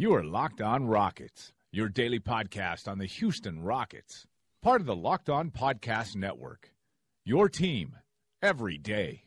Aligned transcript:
You 0.00 0.14
are 0.14 0.24
Locked 0.24 0.62
On 0.62 0.86
Rockets, 0.86 1.52
your 1.72 1.90
daily 1.90 2.20
podcast 2.20 2.88
on 2.88 2.96
the 2.96 3.04
Houston 3.04 3.60
Rockets, 3.62 4.26
part 4.62 4.80
of 4.80 4.86
the 4.86 4.96
Locked 4.96 5.28
On 5.28 5.50
Podcast 5.50 6.16
Network. 6.16 6.72
Your 7.26 7.50
team 7.50 7.96
every 8.40 8.78
day. 8.78 9.24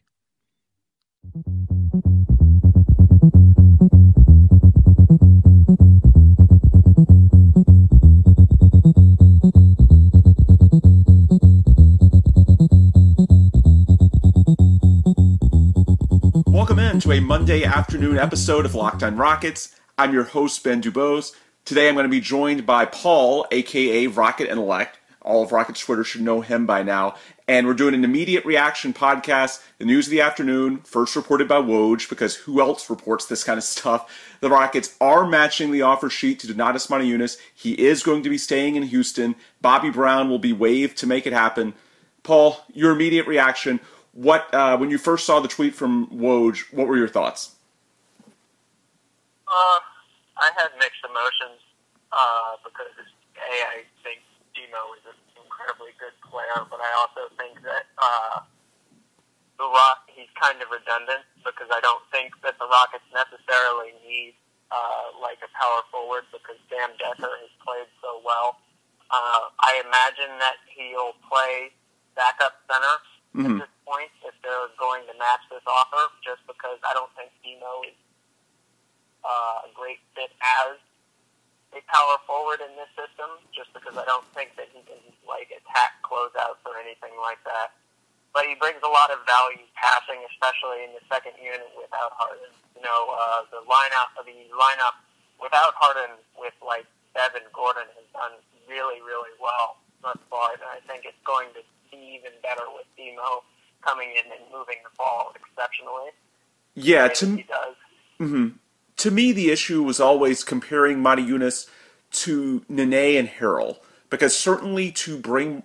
Welcome 16.47 16.79
in 16.79 16.99
to 17.01 17.11
a 17.11 17.19
Monday 17.19 17.63
afternoon 17.63 18.17
episode 18.17 18.65
of 18.65 18.73
Locked 18.73 19.03
On 19.03 19.15
Rockets. 19.15 19.75
I'm 19.95 20.11
your 20.11 20.23
host, 20.23 20.63
Ben 20.63 20.81
Dubose. 20.81 21.33
Today 21.65 21.87
I'm 21.87 21.93
going 21.93 22.05
to 22.05 22.09
be 22.09 22.19
joined 22.19 22.65
by 22.65 22.85
Paul, 22.85 23.45
aka 23.51 24.07
Rocket 24.07 24.49
Intellect. 24.49 24.97
All 25.21 25.43
of 25.43 25.51
Rocket's 25.51 25.81
Twitter 25.81 26.03
should 26.03 26.21
know 26.21 26.41
him 26.41 26.65
by 26.65 26.81
now. 26.81 27.13
And 27.47 27.67
we're 27.67 27.75
doing 27.75 27.93
an 27.93 28.03
immediate 28.03 28.43
reaction 28.43 28.91
podcast, 28.91 29.63
the 29.77 29.85
news 29.85 30.07
of 30.07 30.11
the 30.11 30.21
afternoon, 30.21 30.79
first 30.79 31.15
reported 31.15 31.47
by 31.47 31.61
Woj, 31.61 32.09
because 32.09 32.35
who 32.35 32.59
else 32.59 32.89
reports 32.89 33.27
this 33.27 33.43
kind 33.43 33.59
of 33.59 33.63
stuff? 33.63 34.11
The 34.39 34.49
Rockets 34.49 34.95
are 34.99 35.27
matching 35.27 35.71
the 35.71 35.83
offer 35.83 36.09
sheet 36.09 36.39
to 36.39 36.47
Donatas 36.47 36.89
Motiejunas. 36.89 37.37
He 37.53 37.73
is 37.73 38.01
going 38.01 38.23
to 38.23 38.29
be 38.29 38.37
staying 38.39 38.75
in 38.75 38.83
Houston. 38.83 39.35
Bobby 39.61 39.91
Brown 39.91 40.27
will 40.27 40.39
be 40.39 40.53
waived 40.53 40.97
to 40.97 41.07
make 41.07 41.27
it 41.27 41.33
happen. 41.33 41.75
Paul, 42.23 42.57
your 42.73 42.93
immediate 42.93 43.27
reaction. 43.27 43.79
What 44.13 44.51
uh, 44.53 44.75
when 44.77 44.89
you 44.89 44.97
first 44.97 45.27
saw 45.27 45.39
the 45.39 45.47
tweet 45.47 45.75
from 45.75 46.07
Woj, 46.07 46.73
what 46.73 46.87
were 46.87 46.97
your 46.97 47.07
thoughts? 47.07 47.51
Uh, 49.47 49.79
I 50.43 50.51
had 50.59 50.75
mixed 50.75 50.99
emotions 51.07 51.63
uh, 52.11 52.59
because 52.67 52.91
a 52.99 53.05
I 53.39 53.87
think 54.03 54.19
Demo 54.51 54.91
is 54.99 55.03
an 55.07 55.17
incredibly 55.39 55.95
good 55.97 56.13
player, 56.27 56.61
but 56.67 56.83
I 56.83 56.91
also 56.99 57.31
think 57.39 57.63
that 57.63 57.87
uh, 57.97 58.43
the 59.57 59.67
Rock 59.67 60.03
he's 60.11 60.29
kind 60.35 60.59
of 60.61 60.67
redundant 60.69 61.23
because 61.47 61.71
I 61.71 61.79
don't 61.79 62.03
think 62.11 62.35
that 62.43 62.59
the 62.59 62.67
Rockets 62.67 63.07
necessarily 63.15 63.95
need 64.03 64.35
uh, 64.69 65.15
like 65.23 65.39
a 65.41 65.49
power 65.55 65.81
forward 65.89 66.27
because 66.35 66.59
Sam 66.69 66.91
Dekker 66.99 67.31
has 67.31 67.53
played 67.63 67.89
so 68.03 68.19
well. 68.25 68.59
Uh, 69.09 69.49
I 69.63 69.79
imagine 69.85 70.33
that 70.43 70.57
he'll 70.73 71.13
play 71.29 71.71
backup 72.17 72.59
center 72.69 72.95
Mhm. 73.33 73.57
at 73.57 73.65
this 73.65 73.73
point 73.85 74.11
if 74.25 74.33
they're 74.45 74.69
going 74.77 75.05
to 75.09 75.13
match 75.17 75.41
this 75.49 75.65
offer, 75.65 76.05
just 76.21 76.45
because 76.45 76.77
I 76.85 76.93
don't 76.93 77.09
think 77.17 77.33
Demo 77.43 77.81
is 77.89 77.97
uh, 79.23 79.67
a 79.67 79.71
great 79.73 79.99
fit 80.13 80.31
as 80.39 80.77
a 81.73 81.81
power 81.89 82.15
forward 82.29 82.61
in 82.61 82.69
this 82.77 82.91
system, 82.93 83.41
just 83.49 83.73
because 83.73 83.97
I 83.97 84.05
don't 84.05 84.27
think 84.37 84.53
that 84.61 84.69
he 84.69 84.85
can 84.85 85.01
like 85.25 85.49
attack 85.49 85.97
closeouts 86.05 86.61
or 86.69 86.77
anything 86.77 87.17
like 87.17 87.41
that. 87.49 87.73
But 88.33 88.49
he 88.49 88.57
brings 88.57 88.81
a 88.81 88.89
lot 88.89 89.13
of 89.13 89.21
value 89.25 89.65
passing, 89.77 90.21
especially 90.33 90.89
in 90.89 90.97
the 90.97 91.03
second 91.05 91.37
unit 91.37 91.69
without 91.77 92.13
Harden. 92.17 92.49
You 92.73 92.81
know, 92.81 93.13
uh, 93.13 93.45
the 93.53 93.61
lineup, 93.65 94.09
the 94.17 94.49
lineup 94.53 94.97
without 95.37 95.77
Harden 95.77 96.17
with 96.37 96.53
like 96.61 96.85
Eric 97.13 97.45
Gordon 97.53 97.85
has 97.93 98.07
done 98.13 98.37
really, 98.65 99.01
really 99.01 99.33
well 99.37 99.77
thus 100.01 100.17
far, 100.29 100.53
and 100.53 100.65
I 100.65 100.81
think 100.89 101.05
it's 101.05 101.19
going 101.25 101.49
to 101.53 101.61
be 101.89 102.17
even 102.17 102.33
better 102.41 102.65
with 102.73 102.89
Demo 102.97 103.45
coming 103.85 104.09
in 104.17 104.25
and 104.31 104.41
moving 104.51 104.81
the 104.83 104.93
ball 104.97 105.33
exceptionally. 105.37 106.09
Yeah, 106.75 107.07
to 107.07 107.37
he 107.37 107.43
does. 107.43 107.75
hmm 108.17 108.47
To 109.03 109.11
me, 109.11 109.33
the 109.33 109.51
issue 109.51 109.83
was 109.83 109.99
always 109.99 110.45
comparing 110.45 110.99
Motiejunas 110.99 111.67
to 112.11 112.63
Nene 112.69 113.17
and 113.17 113.27
Harrell, 113.27 113.79
because 114.09 114.33
certainly 114.33 114.93
to 114.93 115.17
bring 115.17 115.63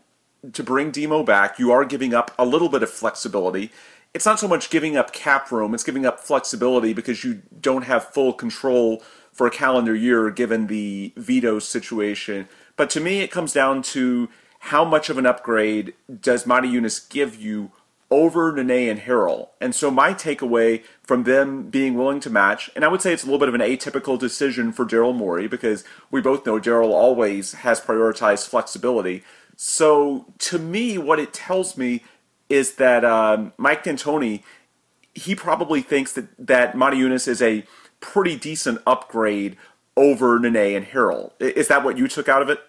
to 0.52 0.64
bring 0.64 0.90
Demo 0.90 1.22
back, 1.22 1.56
you 1.56 1.70
are 1.70 1.84
giving 1.84 2.12
up 2.12 2.32
a 2.36 2.44
little 2.44 2.68
bit 2.68 2.82
of 2.82 2.90
flexibility. 2.90 3.70
It's 4.12 4.26
not 4.26 4.40
so 4.40 4.48
much 4.48 4.70
giving 4.70 4.96
up 4.96 5.12
cap 5.12 5.52
room; 5.52 5.72
it's 5.72 5.84
giving 5.84 6.04
up 6.04 6.18
flexibility 6.18 6.92
because 6.92 7.22
you 7.22 7.42
don't 7.60 7.84
have 7.84 8.12
full 8.12 8.32
control 8.32 9.04
for 9.30 9.46
a 9.46 9.52
calendar 9.52 9.94
year 9.94 10.32
given 10.32 10.66
the 10.66 11.12
veto 11.16 11.60
situation. 11.60 12.48
But 12.74 12.90
to 12.90 13.00
me, 13.00 13.20
it 13.20 13.30
comes 13.30 13.52
down 13.52 13.82
to 13.94 14.28
how 14.58 14.84
much 14.84 15.10
of 15.10 15.16
an 15.16 15.26
upgrade 15.26 15.94
does 16.20 16.42
Motiejunas 16.42 17.08
give 17.08 17.36
you 17.36 17.70
over 18.10 18.52
Nene 18.52 18.88
and 18.88 19.00
Harrell. 19.00 19.48
And 19.60 19.74
so 19.74 19.90
my 19.90 20.14
takeaway 20.14 20.82
from 21.02 21.24
them 21.24 21.68
being 21.68 21.94
willing 21.94 22.20
to 22.20 22.30
match, 22.30 22.70
and 22.74 22.84
I 22.84 22.88
would 22.88 23.02
say 23.02 23.12
it's 23.12 23.22
a 23.22 23.26
little 23.26 23.38
bit 23.38 23.48
of 23.48 23.54
an 23.54 23.60
atypical 23.60 24.18
decision 24.18 24.72
for 24.72 24.86
Daryl 24.86 25.14
Morey 25.14 25.46
because 25.46 25.84
we 26.10 26.20
both 26.20 26.46
know 26.46 26.58
Daryl 26.58 26.90
always 26.90 27.52
has 27.52 27.80
prioritized 27.80 28.48
flexibility. 28.48 29.24
So 29.56 30.26
to 30.38 30.58
me, 30.58 30.96
what 30.96 31.18
it 31.18 31.32
tells 31.34 31.76
me 31.76 32.02
is 32.48 32.76
that 32.76 33.04
um, 33.04 33.52
Mike 33.58 33.84
D'Antoni, 33.84 34.42
he 35.14 35.34
probably 35.34 35.82
thinks 35.82 36.12
that 36.12 36.28
that 36.38 36.74
Motiejunas 36.74 37.28
is 37.28 37.42
a 37.42 37.64
pretty 38.00 38.36
decent 38.36 38.80
upgrade 38.86 39.56
over 39.96 40.38
Nene 40.38 40.76
and 40.76 40.86
Harrell. 40.86 41.32
Is 41.40 41.68
that 41.68 41.84
what 41.84 41.98
you 41.98 42.08
took 42.08 42.28
out 42.28 42.40
of 42.40 42.48
it? 42.48 42.60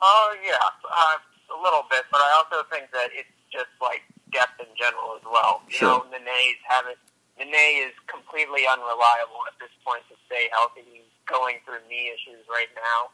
Oh 0.00 0.36
yeah, 0.44 0.52
uh, 0.54 1.58
a 1.58 1.58
little 1.62 1.84
bit, 1.90 2.04
but 2.12 2.20
I 2.20 2.42
also 2.42 2.68
think 2.68 2.90
that 2.92 3.08
it's 3.14 3.28
just 3.56 3.72
like 3.80 4.04
depth 4.36 4.60
in 4.60 4.68
general 4.76 5.16
as 5.16 5.24
well. 5.24 5.64
You 5.72 5.80
Sure. 5.80 6.04
know, 6.04 6.12
Nene's 6.12 6.60
haven't. 6.68 7.00
Nene 7.40 7.88
is 7.88 7.96
completely 8.08 8.68
unreliable 8.68 9.40
at 9.48 9.56
this 9.60 9.72
point 9.84 10.04
to 10.12 10.16
stay 10.28 10.48
healthy. 10.52 10.84
He's 10.84 11.08
going 11.24 11.60
through 11.64 11.80
knee 11.88 12.12
issues 12.12 12.44
right 12.48 12.68
now, 12.76 13.10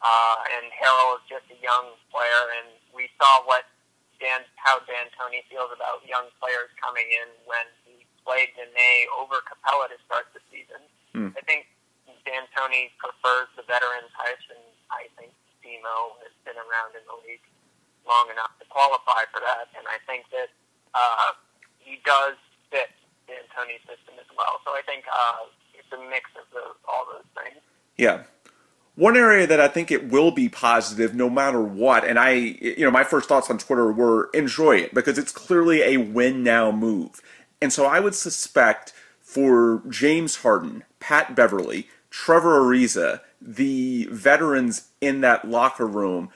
uh, 0.00 0.36
and 0.56 0.72
Harrell 0.72 1.16
is 1.20 1.24
just 1.28 1.44
a 1.52 1.58
young 1.60 1.92
player, 2.12 2.42
and 2.60 2.68
we 2.92 3.08
saw 3.20 3.44
what 3.44 3.64
Dan, 4.20 4.44
how 4.56 4.80
D'Antoni 4.88 5.44
feels 5.52 5.72
about 5.72 6.00
young 6.08 6.28
players 6.40 6.72
coming 6.80 7.04
in 7.12 7.28
when 7.44 7.64
he 7.84 8.04
played 8.24 8.48
Nene 8.56 9.08
over 9.20 9.40
Capela 9.44 9.88
to 9.92 9.98
start 10.08 10.32
the 10.32 10.40
season. 10.52 10.80
Hmm. 11.12 11.30
I 11.36 11.40
think 11.44 11.68
Dan 12.24 12.44
Tony 12.56 12.92
prefers 12.98 13.48
the 13.56 13.62
veteran 13.64 14.08
types, 14.16 14.44
and 14.52 14.60
I 14.90 15.08
think 15.16 15.32
Demo 15.62 16.16
has 16.24 16.32
been 16.44 16.56
around 16.60 16.92
in 16.96 17.04
the 17.08 17.16
league 17.28 17.44
long 18.06 18.30
enough 18.30 18.54
to 18.58 18.66
qualify 18.70 19.26
for 19.34 19.42
that, 19.42 19.68
and 19.76 19.86
I 19.86 19.98
think 20.06 20.24
that 20.30 20.48
uh, 20.94 21.34
he 21.78 22.00
does 22.04 22.34
fit 22.70 22.90
Dan 23.28 23.42
Tony's 23.54 23.82
system 23.86 24.14
as 24.18 24.30
well. 24.36 24.62
So 24.64 24.72
I 24.72 24.82
think 24.86 25.04
uh, 25.10 25.50
it's 25.74 25.90
a 25.92 26.00
mix 26.10 26.30
of 26.38 26.46
those, 26.54 26.76
all 26.88 27.06
those 27.12 27.26
things. 27.34 27.62
Yeah. 27.96 28.22
One 28.94 29.16
area 29.16 29.46
that 29.46 29.60
I 29.60 29.68
think 29.68 29.90
it 29.90 30.08
will 30.08 30.30
be 30.30 30.48
positive 30.48 31.14
no 31.14 31.28
matter 31.28 31.60
what, 31.60 32.04
and 32.04 32.18
I, 32.18 32.30
you 32.30 32.80
know, 32.80 32.90
my 32.90 33.04
first 33.04 33.28
thoughts 33.28 33.50
on 33.50 33.58
Twitter 33.58 33.92
were 33.92 34.30
enjoy 34.32 34.76
it 34.76 34.94
because 34.94 35.18
it's 35.18 35.32
clearly 35.32 35.82
a 35.82 35.98
win 35.98 36.42
now 36.42 36.72
move. 36.72 37.20
And 37.60 37.72
so 37.72 37.84
I 37.84 38.00
would 38.00 38.14
suspect 38.14 38.94
for 39.20 39.82
James 39.90 40.36
Harden, 40.36 40.84
Pat 40.98 41.36
Beverley, 41.36 41.88
Trevor 42.08 42.60
Ariza, 42.60 43.20
the 43.40 44.08
veterans 44.10 44.88
in 45.02 45.20
that 45.20 45.46
locker 45.46 45.86
room, 45.86 46.30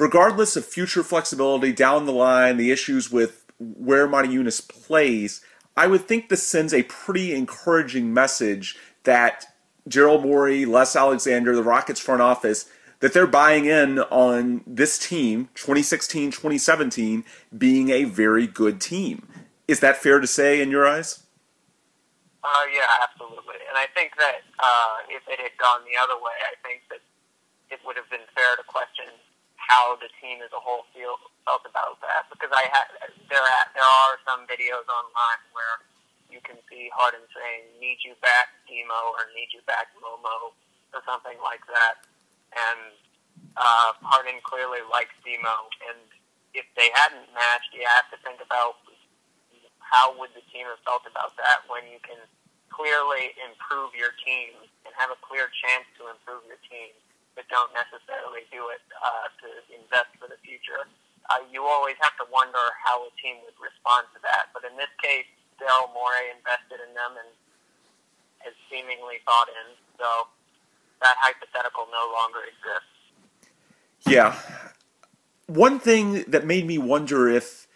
regardless 0.00 0.56
of 0.56 0.64
future 0.64 1.02
flexibility 1.02 1.72
down 1.72 2.06
the 2.06 2.12
line, 2.12 2.56
the 2.56 2.70
issues 2.70 3.12
with 3.12 3.44
where 3.58 4.08
Motiejunas 4.08 4.66
plays, 4.66 5.42
I 5.76 5.86
would 5.86 6.08
think 6.08 6.28
this 6.28 6.42
sends 6.42 6.72
a 6.72 6.82
pretty 6.84 7.34
encouraging 7.34 8.12
message 8.12 8.76
that 9.04 9.46
Daryl 9.88 10.22
Morey, 10.22 10.64
Les 10.64 10.96
Alexander, 10.96 11.54
the 11.54 11.62
Rockets 11.62 12.00
front 12.00 12.22
office, 12.22 12.68
that 13.00 13.12
they're 13.12 13.26
buying 13.26 13.66
in 13.66 13.98
on 13.98 14.62
this 14.66 14.98
team, 14.98 15.48
2016 15.54 16.32
2017, 16.32 17.24
being 17.56 17.90
a 17.90 18.04
very 18.04 18.46
good 18.46 18.80
team. 18.80 19.26
Is 19.68 19.80
that 19.80 19.96
fair 19.96 20.20
to 20.20 20.26
say 20.26 20.60
in 20.60 20.70
your 20.70 20.86
eyes? 20.86 21.22
Uh, 22.42 22.64
yeah, 22.72 22.88
absolutely. 23.02 23.60
And 23.68 23.76
I 23.76 23.86
think 23.94 24.16
that 24.16 24.40
uh, 24.58 24.96
if 25.08 25.22
it 25.28 25.40
had 25.40 25.52
gone 25.58 25.80
the 25.84 25.96
other 26.02 26.16
way, 26.16 26.32
I 26.44 26.56
think 26.66 26.82
that 26.90 27.00
it 27.70 27.80
would 27.84 27.96
have 27.96 28.08
been 28.10 28.26
fair 28.34 28.56
to 28.56 28.62
question 28.64 29.06
how 29.70 29.94
the 30.02 30.10
team 30.18 30.42
as 30.42 30.50
a 30.50 30.58
whole 30.58 30.82
feel, 30.90 31.14
felt 31.46 31.62
about 31.62 32.02
that. 32.02 32.26
Because 32.26 32.50
I 32.50 32.66
had 32.74 32.90
there 33.30 33.38
are, 33.38 33.66
there 33.78 33.86
are 33.86 34.18
some 34.26 34.42
videos 34.50 34.82
online 34.90 35.42
where 35.54 35.86
you 36.26 36.42
can 36.42 36.58
see 36.66 36.90
Harden 36.90 37.22
saying 37.30 37.70
"Need 37.78 38.02
you 38.02 38.18
back, 38.18 38.50
Demo," 38.66 39.14
or 39.14 39.30
"Need 39.38 39.54
you 39.54 39.62
back, 39.70 39.94
Momo," 40.02 40.50
or 40.90 41.00
something 41.06 41.38
like 41.38 41.62
that. 41.70 42.02
And 42.50 42.90
uh, 43.54 43.94
Harden 44.02 44.42
clearly 44.42 44.82
likes 44.90 45.14
Demo, 45.22 45.70
and 45.86 46.02
if 46.50 46.66
they 46.74 46.90
hadn't 46.98 47.30
matched, 47.30 47.70
you 47.70 47.86
have 47.86 48.10
to 48.10 48.18
think 48.26 48.42
about 48.42 48.82
how 49.78 50.14
would 50.18 50.30
the 50.34 50.42
team 50.50 50.66
have 50.66 50.82
felt 50.86 51.02
about 51.06 51.34
that 51.38 51.66
when 51.66 51.82
you 51.90 51.98
can 52.02 52.18
clearly 52.70 53.34
improve 53.42 53.90
your 53.94 54.14
team 54.22 54.54
and 54.86 54.94
have 54.94 55.10
a 55.10 55.18
clear 55.18 55.50
chance 55.50 55.86
to 55.98 56.06
improve 56.06 56.46
your 56.46 56.62
team, 56.70 56.94
but 57.34 57.46
don't 57.48 57.70
necessarily 57.72 58.46
do 58.50 58.68
it 58.74 58.82
uh, 58.98 59.26
to 59.42 59.48
invest 59.72 60.10
for 60.18 60.26
the 60.26 60.38
future. 60.42 60.86
Uh, 61.30 61.46
you 61.50 61.62
always 61.62 61.94
have 62.02 62.14
to 62.18 62.26
wonder 62.32 62.74
how 62.82 63.06
a 63.06 63.12
team 63.22 63.38
would 63.46 63.56
respond 63.62 64.10
to 64.16 64.18
that. 64.26 64.50
But 64.50 64.66
in 64.66 64.74
this 64.74 64.90
case, 64.98 65.28
Daryl 65.62 65.92
Morey 65.94 66.32
invested 66.34 66.82
in 66.82 66.90
them 66.94 67.14
and 67.20 67.30
has 68.42 68.54
seemingly 68.66 69.22
thought 69.24 69.46
in. 69.48 69.78
So 70.00 70.26
that 71.02 71.16
hypothetical 71.20 71.86
no 71.92 72.10
longer 72.12 72.40
exists. 72.48 72.98
Yeah. 74.08 74.34
One 75.46 75.78
thing 75.78 76.24
that 76.28 76.46
made 76.46 76.66
me 76.66 76.78
wonder 76.78 77.28
if 77.28 77.68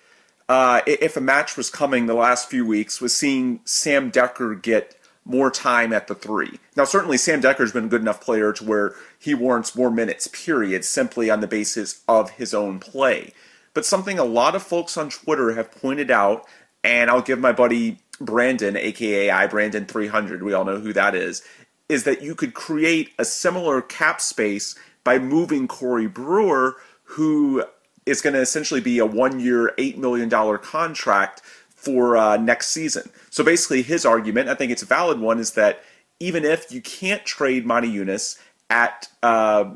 uh, 0.49 0.83
if 0.87 1.17
a 1.17 1.21
match 1.21 1.57
was 1.57 1.71
coming 1.71 2.07
the 2.07 2.15
last 2.15 2.51
few 2.51 2.67
weeks 2.67 3.01
was 3.01 3.17
seeing 3.17 3.61
Sam 3.65 4.11
Dekker 4.11 4.61
get 4.61 4.97
more 5.25 5.51
time 5.51 5.93
at 5.93 6.07
the 6.07 6.15
three. 6.15 6.59
Now, 6.77 6.85
certainly 6.85 7.17
Sam 7.17 7.41
Dekker's 7.41 7.73
been 7.73 7.87
a 7.87 7.89
good 7.89 8.03
enough 8.03 8.21
player 8.21 8.53
to 8.53 8.65
where 8.65 8.95
he 9.19 9.35
warrants 9.35 9.75
more 9.75 9.91
minutes, 9.91 10.27
period, 10.29 10.85
simply 10.85 11.31
on 11.31 11.41
the 11.41 11.47
basis 11.47 12.03
of 12.07 12.31
his 12.31 12.53
own 12.53 12.79
play. 12.79 13.33
But 13.73 13.87
something 13.87 14.19
a 14.19 14.25
lot 14.25 14.55
of 14.55 14.63
folks 14.63 14.97
on 14.97 15.11
Twitter 15.11 15.55
have 15.55 15.73
pointed 15.73 16.11
out, 16.11 16.47
and 16.83 17.11
I'll 17.11 17.23
give 17.23 17.39
my 17.39 17.53
buddy 17.53 17.99
Brandon, 18.21 18.77
aka 18.77 19.31
I 19.31 19.47
Brandon 19.47 19.87
300, 19.87 20.43
we 20.43 20.53
all 20.53 20.65
know 20.65 20.79
who 20.79 20.93
that 20.93 21.15
is, 21.15 21.43
is 21.89 22.05
that 22.05 22.23
you 22.23 22.35
could 22.35 22.55
create 22.55 23.11
a 23.19 23.25
similar 23.25 23.83
cap 23.83 24.21
space 24.21 24.75
by 25.03 25.19
moving 25.19 25.69
Corey 25.69 26.07
Brewer, 26.07 26.77
who 27.05 27.65
is 28.07 28.21
going 28.21 28.35
to 28.35 28.41
essentially 28.41 28.81
be 28.81 28.99
a 28.99 29.07
one 29.07 29.41
year, 29.41 29.73
$8 29.79 29.97
million 29.97 30.31
contract 30.59 31.43
for 31.85 32.17
uh, 32.17 32.37
next 32.37 32.69
season. 32.69 33.11
So 33.31 33.45
basically, 33.45 33.83
his 33.83 34.07
argument, 34.07 34.49
I 34.49 34.55
think 34.55 34.73
it's 34.73 34.83
a 34.83 34.87
valid 34.87 35.19
one, 35.21 35.39
is 35.39 35.53
that 35.53 35.83
even 36.21 36.45
if 36.45 36.73
you 36.73 36.81
can't 36.81 37.25
trade 37.25 37.67
Motiejunas 37.67 38.39
at 38.71 39.09
uh, 39.23 39.75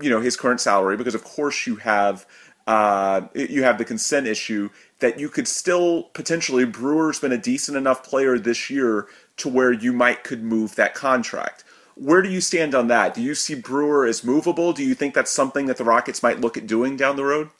you 0.00 0.10
know 0.10 0.20
his 0.20 0.36
current 0.36 0.60
salary, 0.60 0.96
because 0.96 1.14
of 1.14 1.24
course 1.24 1.66
you 1.66 1.76
have 1.76 2.26
uh, 2.66 3.22
you 3.34 3.62
have 3.62 3.78
the 3.78 3.84
consent 3.84 4.26
issue, 4.26 4.70
that 5.00 5.18
you 5.18 5.28
could 5.28 5.48
still 5.48 6.04
potentially 6.14 6.64
Brewer's 6.64 7.18
been 7.18 7.32
a 7.32 7.38
decent 7.38 7.76
enough 7.76 8.04
player 8.04 8.38
this 8.38 8.70
year 8.70 9.08
to 9.38 9.48
where 9.48 9.72
you 9.72 9.92
might 9.92 10.24
could 10.24 10.42
move 10.42 10.76
that 10.76 10.94
contract. 10.94 11.64
Where 11.94 12.22
do 12.22 12.30
you 12.30 12.40
stand 12.40 12.74
on 12.74 12.88
that? 12.88 13.14
Do 13.14 13.20
you 13.20 13.34
see 13.34 13.54
Brewer 13.54 14.06
as 14.06 14.24
movable? 14.24 14.72
Do 14.72 14.82
you 14.82 14.94
think 14.94 15.14
that's 15.14 15.30
something 15.30 15.66
that 15.66 15.76
the 15.76 15.84
Rockets 15.84 16.22
might 16.22 16.40
look 16.40 16.56
at 16.56 16.66
doing 16.66 16.96
down 16.96 17.16
the 17.16 17.24
road? 17.24 17.50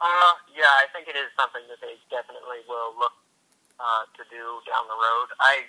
Uh, 0.00 0.32
yeah, 0.62 0.78
I 0.78 0.86
think 0.94 1.10
it 1.10 1.18
is 1.18 1.26
something 1.34 1.66
that 1.66 1.82
they 1.82 1.98
definitely 2.06 2.62
will 2.70 2.94
look 2.94 3.18
uh, 3.82 4.06
to 4.14 4.22
do 4.30 4.62
down 4.62 4.86
the 4.86 4.94
road. 4.94 5.34
I 5.42 5.66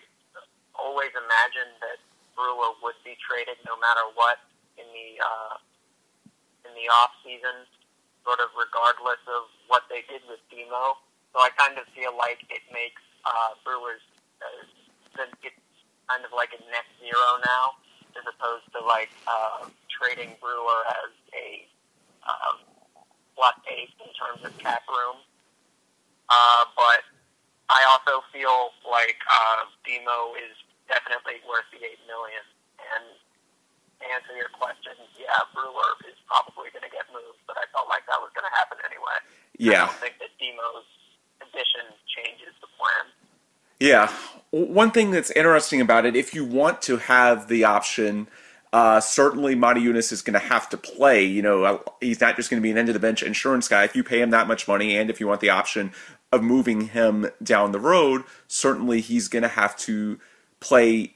always 0.78 1.10
imagined 1.18 1.82
that 1.82 1.98
Brewer 2.38 2.78
would 2.86 2.98
be 3.02 3.18
traded 3.18 3.58
no 3.66 3.74
matter 3.82 4.06
what 4.14 4.38
in 4.78 4.86
the 4.94 5.10
uh, 5.18 5.58
in 6.70 6.78
the 6.78 6.86
off 6.94 7.10
season, 7.26 7.66
sort 8.22 8.38
of 8.38 8.54
regardless 8.54 9.22
of 9.26 9.50
what 9.66 9.90
they 9.90 10.06
did 10.06 10.22
with 10.30 10.42
Demo. 10.54 11.02
So 11.34 11.42
I 11.42 11.50
kind 11.58 11.82
of 11.82 11.90
feel 11.98 12.14
like 12.14 12.46
it 12.54 12.62
makes 12.70 13.02
uh, 13.26 13.58
Brewers 13.66 14.06
uh, 14.46 14.62
it's 15.18 15.58
kind 16.06 16.22
of 16.22 16.30
like 16.38 16.54
a 16.54 16.62
net 16.70 16.86
zero 17.02 17.42
now, 17.42 17.82
as 18.14 18.26
opposed 18.30 18.70
to 18.78 18.80
like 18.86 19.10
uh, 19.26 19.66
trading 19.90 20.38
Brewer 20.38 20.86
as 21.02 21.14
a 21.34 21.66
um, 22.30 22.62
eight 23.68 23.92
in 24.00 24.12
terms 24.16 24.46
of 24.46 24.56
cap 24.58 24.84
room. 24.88 25.20
Uh, 26.30 26.64
but 26.76 27.04
I 27.70 27.84
also 27.92 28.24
feel 28.32 28.72
like 28.88 29.20
uh, 29.28 29.68
Demo 29.84 30.36
is 30.40 30.56
definitely 30.88 31.44
worth 31.48 31.68
the 31.72 31.84
eight 31.84 32.00
million. 32.08 32.44
And 32.80 33.06
to 34.00 34.06
answer 34.12 34.36
your 34.36 34.52
question, 34.56 34.94
yeah, 35.16 35.44
Brewer 35.56 35.96
is 36.08 36.18
probably 36.28 36.72
going 36.72 36.84
to 36.84 36.94
get 36.94 37.08
moved, 37.12 37.40
but 37.48 37.56
I 37.58 37.66
felt 37.72 37.88
like 37.88 38.04
that 38.08 38.20
was 38.20 38.32
going 38.36 38.48
to 38.48 38.56
happen 38.56 38.78
anyway. 38.84 39.18
Yeah. 39.58 39.88
I 39.88 39.92
don't 39.92 40.02
think 40.04 40.18
that 40.20 40.32
Demo's 40.40 40.88
addition 41.40 41.86
changes 42.08 42.54
the 42.60 42.68
plan. 42.76 43.06
Yeah. 43.80 44.12
One 44.52 44.92
thing 44.92 45.12
that's 45.12 45.32
interesting 45.32 45.82
about 45.82 46.06
it, 46.06 46.16
if 46.16 46.34
you 46.34 46.46
want 46.46 46.82
to 46.84 46.98
have 46.98 47.48
the 47.48 47.64
option, 47.64 48.28
uh, 48.74 49.00
certainly 49.00 49.56
Motiejunas 49.56 50.12
is 50.12 50.24
going 50.24 50.34
to 50.34 50.40
have 50.40 50.68
to 50.70 50.78
play. 50.78 51.24
You 51.24 51.44
know, 51.44 51.64
uh, 51.64 51.78
he's 52.02 52.20
not 52.20 52.36
just 52.36 52.50
going 52.50 52.60
to 52.60 52.64
be 52.64 52.72
an 52.72 52.78
end 52.78 52.90
of 52.90 52.94
the 52.94 53.00
bench 53.00 53.22
insurance 53.22 53.68
guy. 53.68 53.84
If 53.84 53.96
you 53.96 54.04
pay 54.04 54.20
him 54.20 54.32
that 54.32 54.48
much 54.48 54.68
money, 54.68 54.98
and 54.98 55.12
if 55.12 55.20
you 55.20 55.28
want 55.28 55.42
the 55.42 55.52
option 55.52 55.92
of 56.32 56.42
moving 56.42 56.88
him 56.88 57.28
down 57.42 57.72
the 57.72 57.80
road, 57.80 58.24
certainly 58.48 59.00
he's 59.00 59.28
going 59.28 59.44
to 59.44 59.50
have 59.50 59.78
to 59.78 60.20
play 60.60 61.14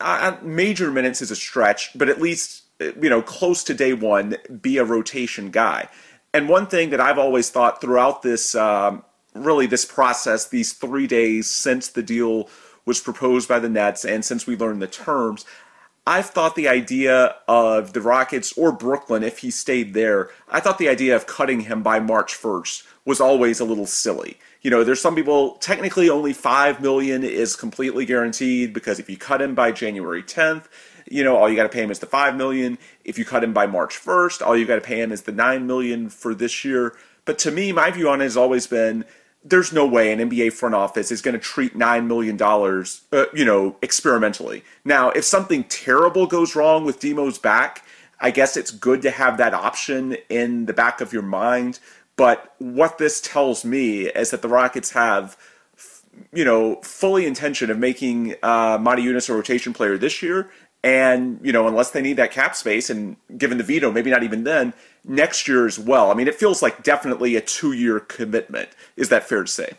uh, 0.00 0.36
major 0.42 0.92
minutes 0.92 1.20
is 1.20 1.32
a 1.32 1.36
stretch, 1.36 1.90
but 1.98 2.08
at 2.08 2.20
least 2.20 2.62
you 2.80 3.10
know 3.10 3.20
close 3.20 3.64
to 3.64 3.74
day 3.74 3.92
one, 3.92 4.36
be 4.62 4.78
a 4.78 4.84
rotation 4.84 5.50
guy. 5.50 5.88
And 6.32 6.48
one 6.48 6.68
thing 6.68 6.90
that 6.90 7.00
I've 7.00 7.18
always 7.18 7.50
thought 7.50 7.80
throughout 7.80 8.22
this, 8.22 8.54
um, 8.54 9.04
really 9.34 9.66
this 9.66 9.84
process, 9.84 10.46
these 10.46 10.72
three 10.74 11.08
days 11.08 11.50
since 11.50 11.88
the 11.88 12.02
deal 12.02 12.48
was 12.84 13.00
proposed 13.00 13.48
by 13.48 13.58
the 13.58 13.68
Nets 13.68 14.04
and 14.04 14.24
since 14.24 14.46
we 14.46 14.56
learned 14.56 14.80
the 14.80 14.86
terms, 14.86 15.44
I've 16.08 16.30
thought 16.30 16.54
the 16.54 16.68
idea 16.68 17.36
of 17.46 17.92
the 17.92 18.00
Rockets 18.00 18.56
or 18.56 18.72
Brooklyn, 18.72 19.22
if 19.22 19.40
he 19.40 19.50
stayed 19.50 19.92
there, 19.92 20.30
I 20.48 20.58
thought 20.58 20.78
the 20.78 20.88
idea 20.88 21.14
of 21.14 21.26
cutting 21.26 21.60
him 21.60 21.82
by 21.82 22.00
March 22.00 22.32
1st 22.32 22.84
was 23.04 23.20
always 23.20 23.60
a 23.60 23.64
little 23.64 23.86
silly 23.86 24.38
you 24.60 24.70
know, 24.70 24.82
there's 24.82 25.00
some 25.00 25.14
people 25.14 25.52
technically 25.60 26.10
only 26.10 26.32
five 26.32 26.80
million 26.80 27.22
is 27.22 27.54
completely 27.54 28.04
guaranteed 28.04 28.74
because 28.74 28.98
if 28.98 29.08
you 29.08 29.16
cut 29.16 29.40
him 29.40 29.54
by 29.54 29.70
January 29.72 30.22
10th, 30.22 30.64
you 31.10 31.22
know, 31.22 31.36
all 31.36 31.48
you 31.48 31.56
got 31.56 31.62
to 31.62 31.68
pay 31.68 31.82
him 31.82 31.90
is 31.90 32.00
the 32.00 32.06
five 32.06 32.36
million. 32.36 32.76
If 33.04 33.18
you 33.18 33.24
cut 33.24 33.44
him 33.44 33.52
by 33.52 33.66
March 33.66 33.98
1st, 33.98 34.44
all 34.44 34.56
you 34.56 34.66
got 34.66 34.74
to 34.76 34.80
pay 34.80 35.00
him 35.00 35.12
is 35.12 35.22
the 35.22 35.32
nine 35.32 35.66
million 35.66 36.08
for 36.08 36.34
this 36.34 36.64
year. 36.64 36.96
But 37.24 37.38
to 37.40 37.50
me, 37.50 37.72
my 37.72 37.90
view 37.90 38.08
on 38.08 38.20
it 38.20 38.24
has 38.24 38.36
always 38.36 38.66
been 38.66 39.04
there's 39.44 39.72
no 39.72 39.86
way 39.86 40.12
an 40.12 40.18
NBA 40.18 40.52
front 40.52 40.74
office 40.74 41.10
is 41.10 41.22
going 41.22 41.34
to 41.34 41.40
treat 41.40 41.76
nine 41.76 42.08
million 42.08 42.36
dollars, 42.36 43.02
uh, 43.12 43.26
you 43.32 43.44
know, 43.44 43.76
experimentally. 43.82 44.64
Now, 44.84 45.10
if 45.10 45.24
something 45.24 45.64
terrible 45.64 46.26
goes 46.26 46.56
wrong 46.56 46.84
with 46.84 47.00
Demo's 47.00 47.38
back, 47.38 47.84
I 48.20 48.30
guess 48.30 48.56
it's 48.56 48.70
good 48.70 49.02
to 49.02 49.10
have 49.10 49.38
that 49.38 49.54
option 49.54 50.16
in 50.28 50.66
the 50.66 50.72
back 50.72 51.00
of 51.00 51.12
your 51.12 51.22
mind. 51.22 51.78
But 52.16 52.54
what 52.58 52.98
this 52.98 53.20
tells 53.20 53.64
me 53.64 54.08
is 54.08 54.30
that 54.30 54.42
the 54.42 54.48
Rockets 54.48 54.90
have, 54.90 55.36
you 56.32 56.44
know, 56.44 56.80
fully 56.82 57.26
intention 57.26 57.70
of 57.70 57.78
making 57.78 58.34
uh, 58.42 58.76
Motiejunas 58.78 59.30
a 59.30 59.34
rotation 59.34 59.72
player 59.72 59.96
this 59.96 60.20
year. 60.20 60.50
And, 60.82 61.40
you 61.42 61.52
know, 61.52 61.68
unless 61.68 61.90
they 61.90 62.02
need 62.02 62.14
that 62.14 62.32
cap 62.32 62.56
space 62.56 62.90
and 62.90 63.16
given 63.36 63.58
the 63.58 63.64
veto, 63.64 63.92
maybe 63.92 64.10
not 64.10 64.24
even 64.24 64.44
then, 64.44 64.74
next 65.04 65.48
year 65.48 65.66
as 65.66 65.78
well. 65.78 66.10
I 66.10 66.14
mean, 66.14 66.28
it 66.28 66.34
feels 66.34 66.62
like 66.62 66.82
definitely 66.82 67.36
a 67.36 67.40
two 67.40 67.72
year 67.72 68.00
commitment. 68.00 68.70
Is 68.96 69.08
that 69.08 69.28
fair 69.28 69.42
to 69.42 69.50
say? 69.50 69.72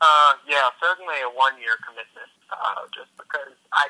Uh, 0.00 0.32
yeah, 0.48 0.68
certainly 0.80 1.16
a 1.24 1.30
one 1.32 1.58
year 1.60 1.76
commitment. 1.86 2.30
Uh, 2.52 2.86
just 2.94 3.10
because 3.16 3.56
I, 3.72 3.88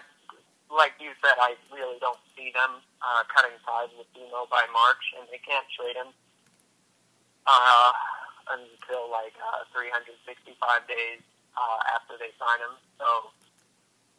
like 0.73 0.95
you 0.99 1.11
said, 1.23 1.37
I 1.39 1.55
really 1.75 1.99
don't 2.01 2.19
see 2.37 2.53
them 2.55 2.81
uh, 3.03 3.23
cutting 3.29 3.57
ties 3.67 3.93
with 3.99 4.07
Demo 4.15 4.49
by 4.51 4.65
March, 4.73 5.03
and 5.19 5.29
they 5.29 5.41
can't 5.43 5.67
trade 5.75 5.97
him 5.97 6.11
uh, 7.47 7.93
until 8.55 9.11
like 9.11 9.35
uh, 9.39 9.67
365 9.75 10.57
days 10.87 11.21
uh, 11.55 11.79
after 11.95 12.15
they 12.19 12.31
sign 12.39 12.59
him. 12.63 12.75
So 12.99 13.09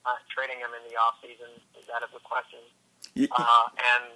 uh, 0.07 0.19
trading 0.31 0.59
him 0.63 0.71
in 0.71 0.83
the 0.87 0.95
off 0.95 1.19
season 1.19 1.51
is 1.75 1.87
out 1.91 2.03
of 2.03 2.11
the 2.15 2.23
question. 2.23 2.63
Uh, 3.17 3.65
and 3.73 4.13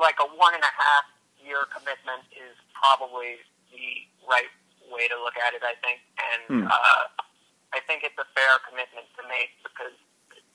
like 0.00 0.16
a 0.18 0.28
one 0.40 0.56
and 0.56 0.64
a 0.64 0.74
half 0.74 1.06
year 1.36 1.68
commitment 1.68 2.24
is 2.32 2.56
probably 2.72 3.36
the 3.68 4.08
right 4.24 4.50
way 4.88 5.06
to 5.06 5.16
look 5.20 5.36
at 5.36 5.52
it. 5.52 5.62
I 5.62 5.76
think, 5.84 6.00
and 6.16 6.42
hmm. 6.48 6.66
uh, 6.66 7.04
I 7.76 7.84
think 7.84 8.02
it's 8.02 8.16
a 8.16 8.26
fair 8.32 8.58
commitment 8.64 9.06
to 9.20 9.22
make 9.28 9.52
because 9.62 9.94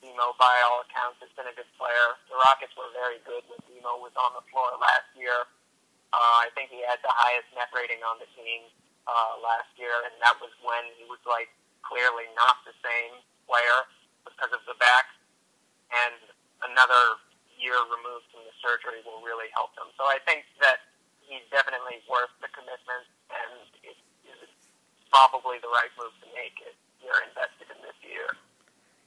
Demo, 0.02 0.36
by 0.36 0.54
all 0.68 0.84
accounts, 0.84 1.22
has 1.24 1.32
been 1.38 1.48
a 1.48 1.54
good 1.56 1.70
player. 1.80 2.18
The 2.28 2.36
Rockets 2.42 2.74
were 2.76 2.90
very 2.92 3.22
good 3.24 3.46
when 3.48 3.62
Demo 3.70 4.02
was 4.02 4.12
on 4.18 4.36
the 4.36 4.44
floor 4.52 4.74
last 4.76 5.08
year. 5.16 5.48
Uh, 6.12 6.36
I 6.46 6.52
think 6.54 6.70
he 6.70 6.84
had 6.86 7.00
the 7.02 7.10
highest 7.10 7.48
net 7.56 7.72
rating 7.74 8.02
on 8.06 8.20
the 8.22 8.28
team 8.38 8.70
uh, 9.08 9.40
last 9.42 9.70
year, 9.74 10.06
and 10.06 10.14
that 10.22 10.38
was 10.38 10.52
when 10.62 10.84
he 10.94 11.06
was 11.08 11.22
like 11.26 11.50
clearly 11.82 12.28
not 12.38 12.62
the 12.66 12.74
same 12.82 13.18
player 13.46 13.86
because 14.26 14.52
of 14.52 14.62
the 14.68 14.76
back. 14.78 15.10
And 15.90 16.18
another 16.66 17.18
year 17.56 17.78
removed 17.88 18.28
surgery 18.62 19.02
will 19.04 19.22
really 19.24 19.48
help 19.54 19.72
him. 19.76 19.88
So 19.96 20.04
I 20.04 20.18
think 20.24 20.44
that 20.60 20.84
he's 21.24 21.44
definitely 21.50 22.02
worth 22.06 22.32
the 22.40 22.50
commitment, 22.54 23.04
and 23.30 23.66
it 23.82 23.98
is 24.26 24.48
probably 25.10 25.58
the 25.62 25.70
right 25.72 25.90
move 25.98 26.14
to 26.22 26.28
make 26.34 26.54
if 26.62 26.76
you're 27.02 27.22
invested 27.26 27.68
in 27.70 27.78
this 27.82 27.98
year. 28.02 28.36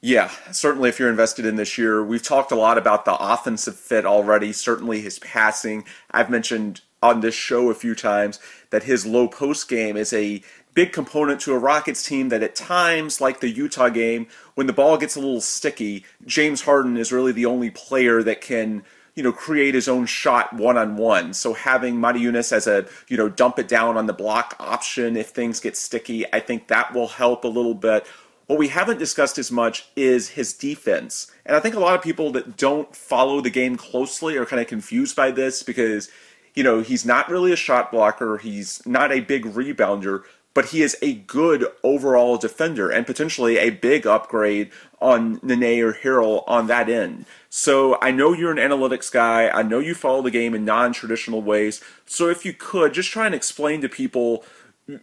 Yeah, 0.01 0.31
certainly 0.51 0.89
if 0.89 0.99
you're 0.99 1.09
invested 1.09 1.45
in 1.45 1.55
this 1.55 1.77
year. 1.77 2.03
We've 2.03 2.23
talked 2.23 2.51
a 2.51 2.55
lot 2.55 2.77
about 2.77 3.05
the 3.05 3.15
offensive 3.15 3.75
fit 3.75 4.05
already, 4.05 4.53
certainly 4.53 5.01
his 5.01 5.19
passing. 5.19 5.83
I've 6.11 6.29
mentioned 6.29 6.81
on 7.01 7.21
this 7.21 7.35
show 7.35 7.69
a 7.69 7.75
few 7.75 7.95
times 7.95 8.39
that 8.71 8.83
his 8.83 9.05
low 9.05 9.27
post 9.27 9.69
game 9.69 9.97
is 9.97 10.13
a 10.13 10.41
big 10.73 10.93
component 10.93 11.41
to 11.41 11.53
a 11.53 11.57
Rockets 11.57 12.03
team 12.03 12.29
that 12.29 12.43
at 12.43 12.55
times, 12.55 13.19
like 13.19 13.39
the 13.39 13.49
Utah 13.49 13.89
game, 13.89 14.27
when 14.55 14.67
the 14.67 14.73
ball 14.73 14.97
gets 14.97 15.15
a 15.15 15.19
little 15.19 15.41
sticky, 15.41 16.05
James 16.25 16.61
Harden 16.61 16.95
is 16.95 17.11
really 17.11 17.31
the 17.31 17.45
only 17.45 17.69
player 17.69 18.23
that 18.23 18.41
can 18.41 18.83
you 19.19 19.23
know 19.23 19.33
create 19.33 19.75
his 19.75 19.89
own 19.89 20.05
shot 20.05 20.53
one 20.53 20.77
on 20.77 20.95
one. 20.95 21.33
So 21.33 21.53
having 21.53 22.01
Eunice 22.01 22.53
as 22.53 22.67
a 22.67 22.85
you 23.09 23.17
know 23.17 23.27
dump 23.27 23.59
it 23.59 23.67
down 23.67 23.97
on 23.97 24.05
the 24.05 24.13
block 24.13 24.55
option 24.61 25.17
if 25.17 25.31
things 25.31 25.59
get 25.59 25.75
sticky, 25.75 26.25
I 26.31 26.39
think 26.39 26.69
that 26.69 26.93
will 26.93 27.09
help 27.09 27.43
a 27.43 27.49
little 27.49 27.73
bit. 27.73 28.07
What 28.47 28.57
we 28.57 28.69
haven't 28.69 28.97
discussed 28.97 29.37
as 29.37 29.51
much 29.51 29.89
is 29.97 30.29
his 30.29 30.53
defense. 30.53 31.29
And 31.45 31.53
I 31.53 31.59
think 31.59 31.75
a 31.75 31.81
lot 31.81 31.95
of 31.95 32.01
people 32.01 32.31
that 32.31 32.55
don't 32.55 32.95
follow 32.95 33.41
the 33.41 33.49
game 33.49 33.75
closely 33.75 34.37
are 34.37 34.45
kind 34.45 34.61
of 34.61 34.67
confused 34.67 35.17
by 35.17 35.31
this 35.31 35.63
because, 35.63 36.09
you 36.55 36.63
know, 36.63 36.79
he's 36.79 37.05
not 37.05 37.29
really 37.29 37.51
a 37.51 37.57
shot 37.57 37.91
blocker, 37.91 38.37
he's 38.37 38.81
not 38.85 39.11
a 39.11 39.19
big 39.19 39.43
rebounder, 39.43 40.23
but 40.53 40.65
he 40.69 40.81
is 40.81 40.97
a 41.01 41.13
good 41.13 41.65
overall 41.83 42.37
defender 42.37 42.89
and 42.89 43.05
potentially 43.05 43.57
a 43.57 43.69
big 43.69 44.07
upgrade 44.07 44.71
on 44.99 45.39
Nene 45.43 45.81
or 45.81 45.93
Harrell 45.93 46.43
on 46.47 46.67
that 46.67 46.89
end. 46.89 47.25
So 47.49 47.97
I 48.01 48.11
know 48.11 48.33
you're 48.33 48.51
an 48.51 48.57
analytics 48.57 49.11
guy. 49.11 49.49
I 49.49 49.63
know 49.63 49.79
you 49.79 49.95
follow 49.95 50.21
the 50.21 50.31
game 50.31 50.53
in 50.53 50.65
non-traditional 50.65 51.41
ways. 51.41 51.81
So 52.05 52.29
if 52.29 52.45
you 52.45 52.53
could 52.53 52.93
just 52.93 53.11
try 53.11 53.25
and 53.25 53.35
explain 53.35 53.81
to 53.81 53.89
people, 53.89 54.43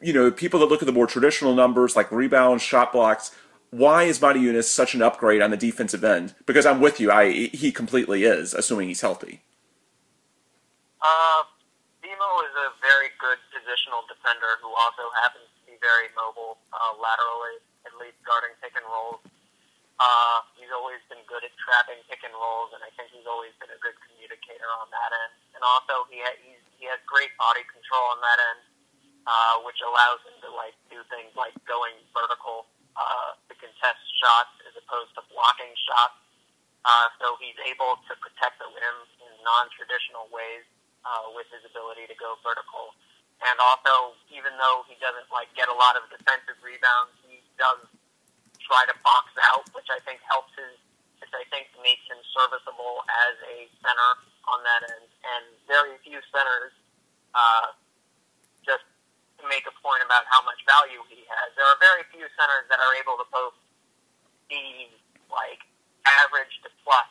you 0.03 0.13
know, 0.13 0.31
people 0.31 0.61
that 0.61 0.67
look 0.67 0.83
at 0.83 0.87
the 0.87 0.93
more 0.93 1.07
traditional 1.07 1.55
numbers 1.55 1.97
like 1.97 2.11
rebounds, 2.11 2.63
shot 2.63 2.93
blocks, 2.93 3.35
why 3.71 4.05
is 4.05 4.19
Motiejunas 4.21 4.65
such 4.65 4.95
an 4.95 5.03
upgrade 5.03 5.43
on 5.43 5.51
the 5.51 5.57
defensive 5.57 6.05
end? 6.05 6.35
Because 6.47 6.67
I'm 6.67 6.81
with 6.81 7.01
you. 7.01 7.11
I 7.11 7.49
he 7.53 7.73
completely 7.73 8.25
is, 8.25 8.55
assuming 8.55 8.89
he's 8.89 9.01
healthy. 9.01 9.43
Uh, 11.03 11.43
Demo 12.03 12.41
is 12.47 12.55
a 12.57 12.71
very 12.81 13.11
good 13.21 13.39
positional 13.87 14.03
defender 14.11 14.59
who 14.59 14.75
also 14.75 15.07
happens 15.23 15.47
to 15.47 15.63
be 15.63 15.79
very 15.79 16.11
mobile 16.19 16.59
uh, 16.75 16.91
laterally, 16.99 17.63
at 17.87 17.95
least 18.03 18.19
guarding 18.27 18.51
pick 18.59 18.75
and 18.75 18.83
rolls. 18.91 19.23
Uh, 20.03 20.43
he's 20.59 20.75
always 20.75 20.99
been 21.07 21.23
good 21.31 21.41
at 21.47 21.55
trapping 21.57 22.03
pick 22.11 22.21
and 22.27 22.35
rolls, 22.35 22.75
and 22.75 22.83
I 22.83 22.91
think 22.99 23.15
he's 23.15 23.25
always 23.31 23.55
been 23.63 23.71
a 23.71 23.79
good 23.79 23.95
communicator 24.03 24.67
on 24.83 24.91
that 24.91 25.11
end. 25.15 25.33
And 25.55 25.63
also, 25.63 26.05
he 26.11 26.19
ha- 26.19 26.37
he's, 26.43 26.61
he 26.83 26.85
has 26.91 26.99
great 27.07 27.31
body 27.39 27.63
control 27.71 28.05
on 28.11 28.19
that 28.21 28.39
end, 28.43 28.61
uh, 29.25 29.55
which 29.63 29.79
allows 29.87 30.19
him 30.27 30.37
to 30.43 30.51
like 30.53 30.75
do 30.91 31.01
things 31.09 31.31
like 31.39 31.55
going 31.65 31.95
vertical 32.11 32.67
uh, 32.99 33.39
to 33.49 33.55
contest 33.57 34.03
shots 34.19 34.53
as 34.67 34.75
opposed 34.77 35.15
to 35.15 35.23
blocking 35.31 35.73
shots. 35.89 36.19
Uh, 36.85 37.09
so 37.23 37.39
he's 37.41 37.57
able 37.65 37.97
to 38.05 38.13
protect 38.21 38.61
the 38.61 38.69
rim 38.69 38.99
in 39.23 39.33
non-traditional 39.43 40.29
ways 40.29 40.67
uh, 41.09 41.33
with 41.33 41.49
his 41.55 41.65
ability 41.65 42.05
to 42.05 42.17
go 42.21 42.37
vertical. 42.45 42.93
And 43.45 43.57
also, 43.61 44.17
even 44.33 44.57
though 44.57 44.85
he 44.89 44.97
doesn't 44.97 45.29
like 45.29 45.53
get 45.53 45.69
a 45.69 45.77
lot 45.77 45.95
of 45.97 46.09
defensive 46.09 46.57
rebounds, 46.65 47.13
he 47.29 47.45
does 47.61 47.85
try 48.65 48.89
to 48.89 48.97
box 49.05 49.31
out, 49.53 49.69
which 49.77 49.87
I 49.93 50.01
think 50.09 50.25
helps 50.25 50.51
his, 50.57 50.73
which 51.21 51.33
I 51.37 51.45
think 51.53 51.69
makes 51.85 52.03
him 52.09 52.19
serviceable 52.33 53.05
as 53.29 53.37
a 53.45 53.69
center 53.85 54.11
on 54.49 54.65
that 54.65 54.83
end. 54.89 55.09
And 55.37 55.45
very 55.69 56.01
few 56.01 56.19
centers, 56.33 56.73
uh, 57.37 57.77
just 58.65 58.83
to 59.39 59.43
make 59.47 59.69
a 59.69 59.75
point 59.85 60.01
about 60.01 60.25
how 60.33 60.41
much 60.43 60.59
value 60.65 61.05
he 61.13 61.23
has, 61.29 61.53
there 61.61 61.69
are 61.69 61.79
very 61.79 62.09
few 62.09 62.25
centers 62.41 62.65
that 62.73 62.81
are 62.81 62.95
able 62.97 63.21
to 63.21 63.27
both 63.29 63.57
be 64.49 64.89
like 65.29 65.61
average 66.07 66.63
to 66.65 66.71
plus 66.87 67.11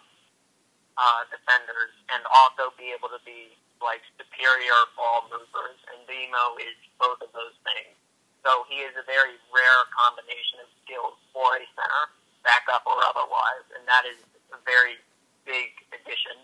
uh, 0.98 1.28
defenders 1.30 1.94
and 2.16 2.24
also 2.32 2.72
be 2.80 2.96
able 2.96 3.12
to 3.12 3.20
be 3.28 3.54
like 3.86 4.02
superior 4.18 4.76
ball 4.98 5.30
movers, 5.30 5.78
and 5.94 6.02
Demo 6.10 6.58
is 6.58 6.74
both 6.98 7.22
of 7.22 7.30
those 7.38 7.54
things. 7.62 7.94
So 8.42 8.66
he 8.66 8.82
is 8.82 8.98
a 8.98 9.06
very 9.06 9.38
rare 9.54 9.84
combination 9.94 10.66
of 10.66 10.70
skills 10.82 11.16
for 11.30 11.54
a 11.54 11.66
center, 11.78 12.04
backup 12.42 12.82
or 12.90 12.98
otherwise, 13.06 13.66
and 13.78 13.86
that 13.86 14.10
is 14.10 14.18
a 14.50 14.60
very 14.66 14.98
big 15.46 15.70
addition 15.94 16.42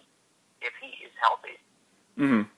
if 0.62 0.74
he 0.78 1.02
is 1.02 1.14
healthy. 1.18 1.58
Mm-hmm. 2.18 2.50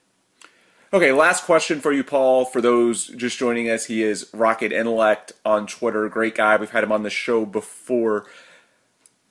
Okay, 0.93 1.11
last 1.11 1.45
question 1.45 1.79
for 1.79 1.91
you, 1.91 2.03
Paul. 2.03 2.45
For 2.45 2.61
those 2.61 3.07
just 3.07 3.39
joining 3.39 3.69
us, 3.69 3.85
he 3.85 4.03
is 4.03 4.29
Rocket 4.31 4.71
Intellect 4.71 5.31
on 5.43 5.65
Twitter. 5.65 6.07
Great 6.07 6.35
guy. 6.35 6.55
We've 6.55 6.69
had 6.69 6.83
him 6.83 6.91
on 6.91 7.01
the 7.01 7.09
show 7.09 7.45
before 7.45 8.27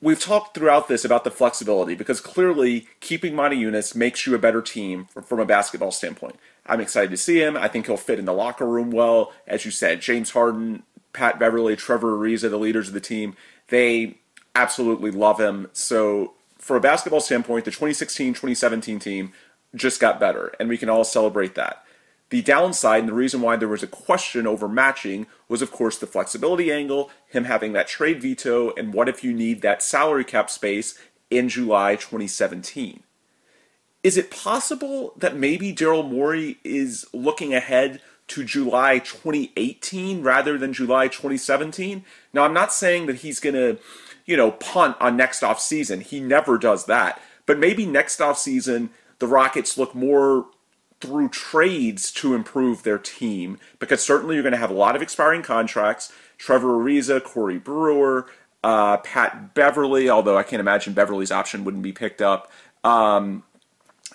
we've 0.03 0.19
talked 0.19 0.53
throughout 0.53 0.89
this 0.89 1.05
about 1.05 1.23
the 1.23 1.31
flexibility 1.31 1.95
because 1.95 2.19
clearly 2.19 2.87
keeping 2.99 3.33
Motiejunas 3.33 3.95
makes 3.95 4.27
you 4.27 4.35
a 4.35 4.37
better 4.37 4.61
team 4.61 5.05
from 5.05 5.39
a 5.39 5.45
basketball 5.45 5.91
standpoint. 5.91 6.35
I'm 6.65 6.81
excited 6.81 7.09
to 7.11 7.17
see 7.17 7.41
him. 7.41 7.55
I 7.55 7.69
think 7.69 7.85
he'll 7.85 7.95
fit 7.95 8.19
in 8.19 8.25
the 8.25 8.33
locker 8.33 8.67
room 8.67 8.91
well. 8.91 9.31
As 9.47 9.63
you 9.63 9.71
said, 9.71 10.01
James 10.01 10.31
Harden, 10.31 10.83
Pat 11.13 11.39
Beverley, 11.39 11.77
Trevor 11.77 12.17
Ariza, 12.17 12.49
the 12.49 12.57
leaders 12.57 12.89
of 12.89 12.93
the 12.93 12.99
team, 12.99 13.35
they 13.69 14.17
absolutely 14.55 15.09
love 15.09 15.39
him. 15.39 15.69
So, 15.71 16.33
for 16.57 16.75
a 16.75 16.81
basketball 16.81 17.21
standpoint, 17.21 17.65
the 17.65 17.71
2016 17.71 18.33
2017 18.33 18.99
team 18.99 19.31
just 19.75 19.99
got 19.99 20.19
better, 20.19 20.53
and 20.59 20.69
we 20.69 20.77
can 20.77 20.89
all 20.89 21.03
celebrate 21.03 21.55
that. 21.55 21.83
The 22.33 22.41
downside 22.41 23.01
and 23.01 23.09
the 23.09 23.13
reason 23.13 23.41
why 23.41 23.57
there 23.57 23.67
was 23.67 23.83
a 23.83 23.87
question 23.87 24.47
over 24.47 24.67
matching 24.67 25.27
was, 25.47 25.61
of 25.61 25.71
course, 25.71 25.99
the 25.99 26.07
flexibility 26.07 26.71
angle, 26.71 27.11
him 27.27 27.43
having 27.43 27.73
that 27.73 27.87
trade 27.87 28.23
veto, 28.23 28.73
and 28.73 28.91
what 28.91 29.07
if 29.07 29.23
you 29.23 29.31
need 29.31 29.61
that 29.61 29.83
salary 29.83 30.23
cap 30.23 30.49
space 30.49 30.97
in 31.29 31.47
July 31.47 31.95
2017? 31.95 33.03
Is 34.01 34.17
it 34.17 34.31
possible 34.31 35.13
that 35.15 35.37
maybe 35.37 35.75
Daryl 35.75 36.09
Morey 36.09 36.57
is 36.63 37.05
looking 37.13 37.53
ahead 37.53 38.01
to 38.29 38.43
July 38.43 38.97
2018 38.97 40.23
rather 40.23 40.57
than 40.57 40.73
July 40.73 41.09
2017? 41.09 42.03
Now, 42.33 42.45
I'm 42.45 42.53
not 42.55 42.73
saying 42.73 43.05
that 43.05 43.17
he's 43.17 43.39
going 43.39 43.53
to, 43.53 43.77
you 44.25 44.35
know, 44.35 44.53
punt 44.53 44.97
on 44.99 45.15
next 45.15 45.43
off 45.43 45.59
season. 45.59 46.01
He 46.01 46.19
never 46.19 46.57
does 46.57 46.87
that. 46.87 47.21
But 47.45 47.59
maybe 47.59 47.85
next 47.85 48.19
off 48.19 48.39
season, 48.39 48.89
the 49.19 49.27
Rockets 49.27 49.77
look 49.77 49.93
more 49.93 50.47
through 51.03 51.27
trades 51.27 52.13
to 52.13 52.33
improve 52.33 52.83
their 52.83 52.97
team 52.97 53.59
because 53.77 54.01
certainly 54.01 54.35
you're 54.35 54.43
going 54.43 54.53
to 54.53 54.57
have 54.57 54.71
a 54.71 54.73
lot 54.73 54.95
of 54.95 55.01
expiring 55.01 55.41
contracts. 55.41 56.13
Trevor 56.37 56.69
Ariza, 56.69 57.21
Corey 57.21 57.57
Brewer, 57.57 58.25
uh, 58.63 58.95
Pat 58.97 59.53
Beverley, 59.53 60.09
although 60.09 60.37
I 60.37 60.43
can't 60.43 60.61
imagine 60.61 60.93
Beverley's 60.93 61.31
option 61.31 61.65
wouldn't 61.65 61.83
be 61.83 61.91
picked 61.91 62.21
up. 62.21 62.49
Um, 62.85 63.43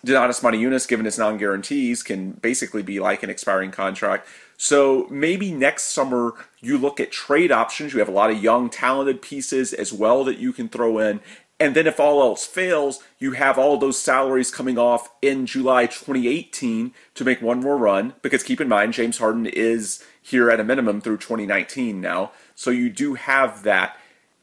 Donatas 0.06 0.40
Motiejunas, 0.40 0.88
given 0.88 1.04
his 1.04 1.18
non-guarantees, 1.18 2.02
can 2.02 2.32
basically 2.32 2.82
be 2.82 3.00
like 3.00 3.22
an 3.22 3.28
expiring 3.28 3.70
contract. 3.70 4.26
So 4.56 5.06
maybe 5.10 5.52
next 5.52 5.84
summer 5.92 6.32
you 6.60 6.78
look 6.78 7.00
at 7.00 7.12
trade 7.12 7.52
options. 7.52 7.92
You 7.92 7.98
have 7.98 8.08
a 8.08 8.12
lot 8.12 8.30
of 8.30 8.42
young, 8.42 8.70
talented 8.70 9.20
pieces 9.20 9.74
as 9.74 9.92
well 9.92 10.24
that 10.24 10.38
you 10.38 10.54
can 10.54 10.70
throw 10.70 10.98
in, 10.98 11.20
and 11.60 11.74
then 11.74 11.88
if 11.88 11.98
all 11.98 12.22
else 12.22 12.46
fails, 12.46 13.02
you 13.18 13.32
have 13.32 13.58
all 13.58 13.78
those 13.78 13.98
salaries 13.98 14.50
coming 14.50 14.78
off 14.78 15.10
in 15.20 15.44
July 15.44 15.86
2018 15.86 16.92
to 17.14 17.24
make 17.24 17.42
one 17.42 17.60
more 17.60 17.76
run. 17.76 18.14
Because 18.22 18.44
keep 18.44 18.60
in 18.60 18.68
mind, 18.68 18.92
James 18.92 19.18
Harden 19.18 19.46
is 19.46 20.04
here 20.22 20.50
at 20.50 20.60
a 20.60 20.64
minimum 20.64 21.00
through 21.00 21.18
2019 21.18 22.00
now. 22.00 22.30
So 22.54 22.70
you 22.70 22.88
do 22.88 23.14
have 23.14 23.64
that. 23.64 23.96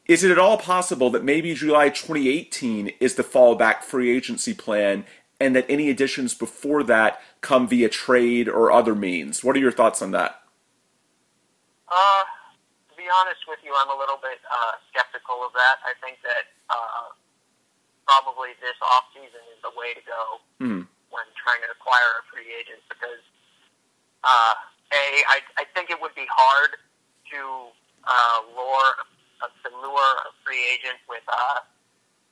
Is 0.06 0.22
it 0.24 0.30
at 0.30 0.38
all 0.38 0.58
possible 0.58 1.08
that 1.10 1.24
maybe 1.24 1.54
July 1.54 1.88
2018 1.88 2.92
is 3.00 3.14
the 3.14 3.24
fallback 3.24 3.82
free 3.82 4.14
agency 4.14 4.52
plan 4.52 5.04
and 5.40 5.56
that 5.56 5.66
any 5.68 5.88
additions 5.88 6.34
before 6.34 6.82
that 6.84 7.20
come 7.40 7.66
via 7.66 7.88
trade 7.88 8.46
or 8.46 8.70
other 8.70 8.94
means? 8.94 9.42
What 9.42 9.56
are 9.56 9.60
your 9.60 9.72
thoughts 9.72 10.02
on 10.02 10.10
that? 10.10 10.42
Uh, 11.88 12.24
to 12.90 12.96
be 12.96 13.04
honest 13.08 13.40
with 13.48 13.58
you, 13.64 13.72
I'm 13.74 13.88
a 13.88 13.98
little 13.98 14.18
bit 14.20 14.38
uh, 14.50 14.72
skeptical 14.90 15.44
of 15.46 15.52
that. 15.54 15.76
I 15.84 15.94
think 16.04 16.18
that 16.22 16.44
uh, 16.70 17.10
probably 18.06 18.54
this 18.62 18.78
off 18.82 19.10
season 19.12 19.42
is 19.54 19.60
the 19.62 19.74
way 19.74 19.94
to 19.94 20.02
go 20.06 20.22
mm. 20.62 20.82
when 21.10 21.26
trying 21.34 21.60
to 21.66 21.70
acquire 21.74 22.22
a 22.22 22.24
free 22.30 22.46
agent 22.54 22.80
because 22.86 23.22
uh, 24.22 24.54
a 24.94 25.04
I, 25.26 25.38
I 25.58 25.64
think 25.74 25.90
it 25.90 25.98
would 25.98 26.14
be 26.14 26.26
hard 26.30 26.78
to 27.34 27.40
uh, 28.06 28.38
lure 28.54 28.94
uh, 29.42 29.50
to 29.50 29.68
lure 29.82 30.12
a 30.26 30.32
free 30.46 30.62
agent 30.70 31.02
with 31.10 31.26
uh, 31.26 31.66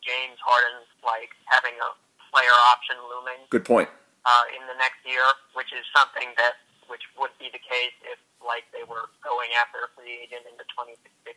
James 0.00 0.38
Harden 0.42 0.86
like 1.02 1.34
having 1.50 1.74
a 1.82 1.90
player 2.30 2.54
option 2.70 2.96
looming. 3.10 3.42
Good 3.50 3.66
point. 3.66 3.90
Uh, 4.24 4.44
in 4.56 4.64
the 4.66 4.78
next 4.80 5.04
year, 5.04 5.22
which 5.52 5.68
is 5.74 5.84
something 5.92 6.32
that 6.40 6.56
which 6.88 7.04
would 7.18 7.34
be 7.36 7.50
the 7.52 7.60
case 7.60 7.94
if 8.08 8.16
like 8.40 8.64
they 8.72 8.84
were 8.84 9.10
going 9.24 9.52
after 9.56 9.84
a 9.84 9.90
free 9.96 10.24
agent 10.24 10.44
in 10.48 10.54
the 10.56 10.66
2018 10.68 11.28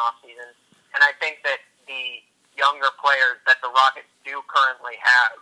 off 0.00 0.16
season. 0.24 0.48
And 0.96 1.00
I 1.04 1.14
think 1.22 1.40
that 1.46 1.60
the 1.86 2.24
younger 2.56 2.90
players 2.98 3.38
that 3.46 3.62
the 3.62 3.69
Rockets 3.80 4.12
do 4.28 4.44
currently 4.44 5.00
have 5.00 5.40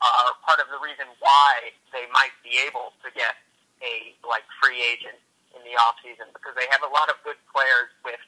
are 0.00 0.32
part 0.44 0.60
of 0.60 0.68
the 0.68 0.80
reason 0.80 1.08
why 1.20 1.72
they 1.92 2.04
might 2.12 2.32
be 2.44 2.56
able 2.64 2.92
to 3.00 3.08
get 3.16 3.36
a 3.80 4.12
like 4.24 4.44
free 4.60 4.80
agent 4.80 5.16
in 5.56 5.60
the 5.64 5.72
off 5.80 5.96
season 6.04 6.28
because 6.36 6.52
they 6.56 6.68
have 6.68 6.84
a 6.84 6.90
lot 6.92 7.08
of 7.08 7.16
good 7.24 7.40
players 7.48 7.92
with 8.04 8.20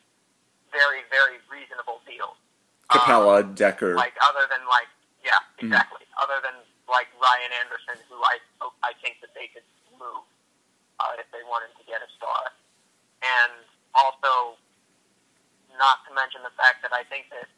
very 0.73 1.05
very 1.09 1.40
reasonable 1.49 2.00
deals. 2.09 2.37
Capela, 2.88 3.45
um, 3.45 3.52
Dekker, 3.52 3.97
like 3.97 4.17
other 4.25 4.49
than 4.49 4.64
like 4.69 4.88
yeah 5.25 5.37
mm-hmm. 5.57 5.69
exactly 5.69 6.05
mm-hmm. 6.09 6.25
other 6.25 6.40
than 6.40 6.57
like 6.88 7.09
Ryan 7.21 7.52
Anderson 7.64 8.00
who 8.09 8.17
I 8.25 8.40
I 8.85 8.97
think 9.05 9.21
that 9.21 9.33
they 9.37 9.52
could 9.52 9.64
move 9.97 10.25
uh, 11.00 11.21
if 11.21 11.28
they 11.33 11.45
wanted 11.47 11.73
to 11.76 11.85
get 11.85 12.00
a 12.00 12.09
star. 12.17 12.52
And 13.21 13.64
also, 13.93 14.57
not 15.76 16.05
to 16.09 16.11
mention 16.14 16.40
the 16.45 16.55
fact 16.55 16.81
that 16.87 16.95
I 16.95 17.05
think 17.07 17.28
that 17.35 17.50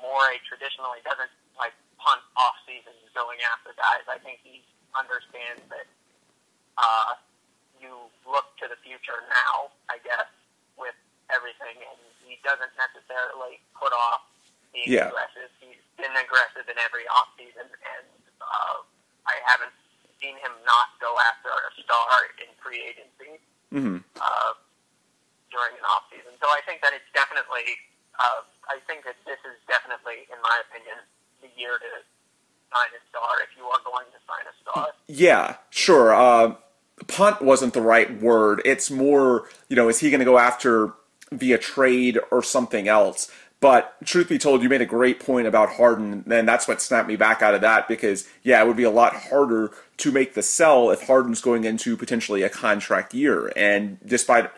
Morey 0.00 0.40
traditionally 0.48 1.00
doesn't 1.04 1.30
like 1.56 1.76
punt 2.00 2.24
off 2.36 2.56
season 2.64 2.96
going 3.12 3.38
after 3.52 3.76
guys. 3.76 4.04
I 4.08 4.16
think 4.20 4.40
he 4.42 4.64
understands 4.96 5.60
that 5.68 5.86
uh, 6.80 7.12
you 7.80 8.08
look 8.24 8.56
to 8.60 8.66
the 8.68 8.76
future 8.80 9.20
now, 9.28 9.70
I 9.92 10.00
guess, 10.00 10.28
with 10.80 10.96
everything, 11.28 11.76
and 11.80 12.00
he 12.24 12.40
doesn't 12.42 12.72
necessarily 12.80 13.60
put 13.76 13.92
off 13.92 14.24
being 14.72 14.88
Yeah. 14.96 15.08
aggressive. 15.12 15.50
He's 15.60 15.80
been 16.00 16.12
aggressive 16.16 16.64
in 16.68 16.78
every 16.80 17.04
offseason, 17.12 17.68
and 17.68 18.06
uh, 18.40 18.76
I 19.28 19.36
haven't 19.44 19.74
seen 20.20 20.36
him 20.40 20.52
not 20.64 20.96
go 21.00 21.12
after 21.32 21.48
a 21.52 21.70
star 21.82 22.28
in 22.40 22.48
free 22.60 22.80
agency 22.84 23.40
hmm 23.72 23.98
uh, 24.20 24.52
during 25.50 25.74
an 25.78 25.84
off 25.86 26.04
season. 26.10 26.32
So 26.42 26.48
I 26.50 26.60
think 26.66 26.80
that 26.82 26.92
it's 26.92 27.08
definitely, 27.14 27.78
uh, 28.18 28.42
I 28.70 28.78
think 28.86 29.04
that 29.04 29.16
this 29.26 29.38
is 29.42 29.58
definitely, 29.66 30.30
in 30.30 30.38
my 30.42 30.62
opinion, 30.70 31.02
the 31.42 31.50
year 31.58 31.76
to 31.78 31.90
sign 32.70 32.90
a 32.94 33.02
star 33.10 33.42
if 33.42 33.50
you 33.58 33.64
are 33.66 33.80
going 33.84 34.06
to 34.14 34.18
sign 34.30 34.46
a 34.46 34.54
star. 34.62 34.88
Yeah, 35.08 35.56
sure. 35.70 36.14
Uh, 36.14 36.54
punt 37.08 37.42
wasn't 37.42 37.74
the 37.74 37.82
right 37.82 38.22
word. 38.22 38.62
It's 38.64 38.90
more, 38.90 39.48
you 39.68 39.74
know, 39.74 39.88
is 39.88 39.98
he 39.98 40.10
going 40.10 40.20
to 40.20 40.24
go 40.24 40.38
after 40.38 40.94
via 41.32 41.58
trade 41.58 42.18
or 42.30 42.42
something 42.42 42.86
else? 42.86 43.30
But 43.60 43.94
truth 44.06 44.28
be 44.28 44.38
told, 44.38 44.62
you 44.62 44.70
made 44.70 44.80
a 44.80 44.86
great 44.86 45.20
point 45.20 45.46
about 45.46 45.74
Harden, 45.74 46.24
and 46.30 46.48
that's 46.48 46.66
what 46.66 46.80
snapped 46.80 47.08
me 47.08 47.16
back 47.16 47.42
out 47.42 47.54
of 47.54 47.60
that 47.60 47.88
because, 47.88 48.26
yeah, 48.42 48.62
it 48.62 48.66
would 48.66 48.76
be 48.76 48.84
a 48.84 48.90
lot 48.90 49.14
harder 49.14 49.72
to 49.98 50.12
make 50.12 50.32
the 50.32 50.42
sell 50.42 50.90
if 50.90 51.06
Harden's 51.06 51.42
going 51.42 51.64
into 51.64 51.94
potentially 51.94 52.42
a 52.42 52.48
contract 52.48 53.12
year. 53.12 53.52
And 53.54 53.98
despite, 54.06 54.50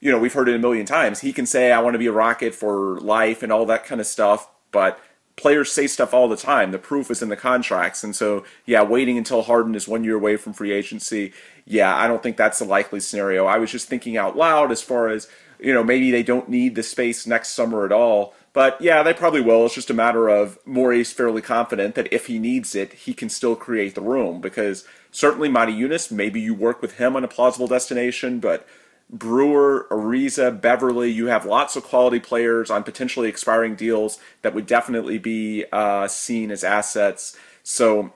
you 0.00 0.10
know, 0.10 0.18
we've 0.18 0.32
heard 0.32 0.48
it 0.48 0.54
a 0.54 0.58
million 0.58 0.86
times, 0.86 1.20
he 1.20 1.32
can 1.32 1.46
say, 1.46 1.72
I 1.72 1.80
want 1.80 1.94
to 1.94 1.98
be 1.98 2.06
a 2.06 2.12
Rocket 2.12 2.54
for 2.54 3.00
life 3.00 3.42
and 3.42 3.52
all 3.52 3.66
that 3.66 3.84
kind 3.84 4.00
of 4.00 4.06
stuff, 4.06 4.48
but 4.70 5.00
players 5.36 5.70
say 5.70 5.86
stuff 5.86 6.14
all 6.14 6.28
the 6.28 6.36
time. 6.36 6.70
The 6.72 6.78
proof 6.78 7.10
is 7.10 7.22
in 7.22 7.28
the 7.28 7.36
contracts. 7.36 8.02
And 8.02 8.16
so, 8.16 8.44
yeah, 8.64 8.82
waiting 8.82 9.18
until 9.18 9.42
Harden 9.42 9.74
is 9.74 9.86
one 9.86 10.02
year 10.02 10.16
away 10.16 10.36
from 10.36 10.54
free 10.54 10.72
agency, 10.72 11.32
yeah, 11.66 11.94
I 11.94 12.08
don't 12.08 12.22
think 12.22 12.36
that's 12.36 12.60
a 12.60 12.64
likely 12.64 13.00
scenario. 13.00 13.46
I 13.46 13.58
was 13.58 13.70
just 13.70 13.88
thinking 13.88 14.16
out 14.16 14.36
loud 14.36 14.72
as 14.72 14.82
far 14.82 15.08
as, 15.08 15.28
you 15.58 15.74
know, 15.74 15.84
maybe 15.84 16.10
they 16.10 16.22
don't 16.22 16.48
need 16.48 16.74
the 16.74 16.82
space 16.82 17.26
next 17.26 17.50
summer 17.50 17.84
at 17.84 17.92
all. 17.92 18.34
But 18.52 18.80
yeah, 18.80 19.02
they 19.02 19.12
probably 19.12 19.42
will. 19.42 19.66
It's 19.66 19.74
just 19.74 19.90
a 19.90 19.94
matter 19.94 20.28
of 20.28 20.58
Morey's 20.64 21.12
fairly 21.12 21.42
confident 21.42 21.94
that 21.94 22.10
if 22.10 22.26
he 22.26 22.38
needs 22.38 22.74
it, 22.74 22.94
he 22.94 23.12
can 23.12 23.28
still 23.28 23.54
create 23.54 23.94
the 23.94 24.00
room. 24.00 24.40
Because 24.40 24.86
certainly 25.10 25.50
Motiejunas, 25.50 26.10
maybe 26.10 26.40
you 26.40 26.54
work 26.54 26.80
with 26.80 26.96
him 26.96 27.16
on 27.16 27.24
a 27.24 27.28
plausible 27.28 27.66
destination, 27.66 28.40
but 28.40 28.66
Brewer, 29.08 29.86
Ariza, 29.90 30.60
Beverley, 30.60 31.10
you 31.10 31.26
have 31.26 31.44
lots 31.44 31.76
of 31.76 31.84
quality 31.84 32.18
players 32.18 32.70
on 32.70 32.82
potentially 32.82 33.28
expiring 33.28 33.76
deals 33.76 34.18
that 34.42 34.54
would 34.54 34.66
definitely 34.66 35.18
be 35.18 35.64
uh, 35.72 36.08
seen 36.08 36.50
as 36.50 36.64
assets. 36.64 37.36
So 37.62 38.12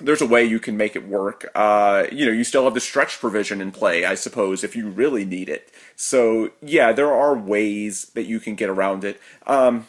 there's 0.00 0.22
a 0.22 0.26
way 0.26 0.44
you 0.44 0.60
can 0.60 0.76
make 0.76 0.96
it 0.96 1.06
work. 1.06 1.50
Uh, 1.54 2.04
you 2.10 2.24
know, 2.24 2.32
you 2.32 2.44
still 2.44 2.64
have 2.64 2.74
the 2.74 2.80
stretch 2.80 3.18
provision 3.18 3.60
in 3.60 3.72
play, 3.72 4.04
I 4.04 4.14
suppose, 4.14 4.64
if 4.64 4.74
you 4.74 4.88
really 4.88 5.24
need 5.24 5.48
it. 5.48 5.70
So 5.96 6.50
yeah, 6.62 6.92
there 6.92 7.12
are 7.12 7.36
ways 7.36 8.06
that 8.14 8.24
you 8.24 8.40
can 8.40 8.54
get 8.54 8.70
around 8.70 9.04
it. 9.04 9.20
Um, 9.46 9.88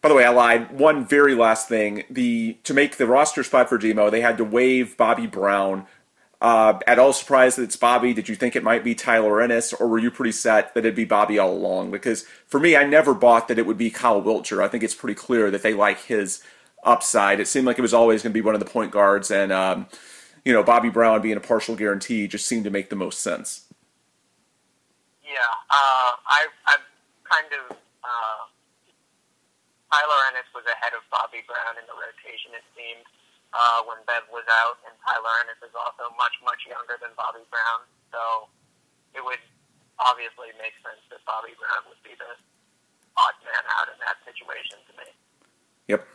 by 0.00 0.08
the 0.08 0.16
way, 0.16 0.24
I 0.24 0.30
lied. 0.30 0.72
One 0.72 1.06
very 1.06 1.34
last 1.34 1.68
thing: 1.68 2.02
the 2.10 2.58
to 2.64 2.74
make 2.74 2.96
the 2.96 3.06
roster 3.06 3.44
spot 3.44 3.68
for 3.68 3.78
Demo, 3.78 4.10
they 4.10 4.20
had 4.20 4.36
to 4.38 4.44
waive 4.44 4.96
Bobby 4.96 5.28
Brown. 5.28 5.86
Uh, 6.42 6.80
at 6.88 6.98
all 6.98 7.12
surprised 7.12 7.56
that 7.56 7.62
it's 7.62 7.76
Bobby? 7.76 8.12
Did 8.12 8.28
you 8.28 8.34
think 8.34 8.56
it 8.56 8.64
might 8.64 8.82
be 8.82 8.96
Tyler 8.96 9.40
Ennis, 9.40 9.72
or 9.72 9.86
were 9.86 10.00
you 10.00 10.10
pretty 10.10 10.32
set 10.32 10.74
that 10.74 10.80
it'd 10.80 10.96
be 10.96 11.04
Bobby 11.04 11.38
all 11.38 11.52
along? 11.52 11.92
Because 11.92 12.24
for 12.48 12.58
me, 12.58 12.74
I 12.74 12.82
never 12.82 13.14
bought 13.14 13.46
that 13.46 13.60
it 13.60 13.64
would 13.64 13.78
be 13.78 13.90
Kyle 13.90 14.20
Wiltjer. 14.20 14.60
I 14.60 14.66
think 14.66 14.82
it's 14.82 14.92
pretty 14.94 15.14
clear 15.14 15.52
that 15.52 15.62
they 15.62 15.72
like 15.72 16.00
his 16.00 16.42
upside. 16.82 17.38
It 17.38 17.46
seemed 17.46 17.64
like 17.64 17.78
it 17.78 17.82
was 17.82 17.94
always 17.94 18.24
going 18.24 18.32
to 18.32 18.34
be 18.34 18.40
one 18.40 18.54
of 18.54 18.58
the 18.58 18.66
point 18.66 18.90
guards, 18.90 19.30
and 19.30 19.52
um, 19.52 19.86
you 20.44 20.52
know 20.52 20.64
Bobby 20.64 20.90
Brown 20.90 21.22
being 21.22 21.36
a 21.36 21.40
partial 21.40 21.76
guarantee 21.76 22.26
just 22.26 22.46
seemed 22.48 22.64
to 22.64 22.70
make 22.70 22.90
the 22.90 22.96
most 22.96 23.20
sense. 23.20 23.72
Yeah, 25.22 25.38
uh, 25.70 26.10
I, 26.26 26.46
I'm 26.66 26.82
kind 27.22 27.52
of. 27.70 27.76
Uh, 28.02 28.42
Tyler 29.92 30.20
Ennis 30.32 30.48
was 30.56 30.64
ahead 30.66 30.90
of 30.96 31.04
Bobby 31.12 31.44
Brown 31.46 31.78
in 31.78 31.84
the 31.86 31.92
rotation, 31.92 32.50
it 32.56 32.64
seemed, 32.74 33.04
uh, 33.52 33.80
when 33.84 34.00
Bev 34.08 34.24
was 34.32 34.44
out, 34.48 34.80
and 34.88 34.96
Tyler 35.04 35.32
Ennis 35.44 35.60
is 35.60 35.76
also 35.76 36.08
much, 36.16 36.34
much 36.44 36.64
younger 36.64 36.96
than 37.00 37.12
Bobby 37.16 37.44
Brown. 37.52 37.84
So 38.08 38.48
it 39.12 39.22
would 39.24 39.40
obviously 40.00 40.52
make 40.56 40.72
sense 40.80 41.00
that 41.12 41.20
Bobby 41.28 41.52
Brown 41.60 41.84
would 41.88 42.00
be 42.00 42.16
the 42.16 42.32
odd 43.16 43.36
man 43.44 43.64
out 43.76 43.92
in 43.92 43.98
that 44.00 44.16
situation 44.24 44.80
to 44.88 44.92
me. 44.96 45.08
Yep. 45.88 46.08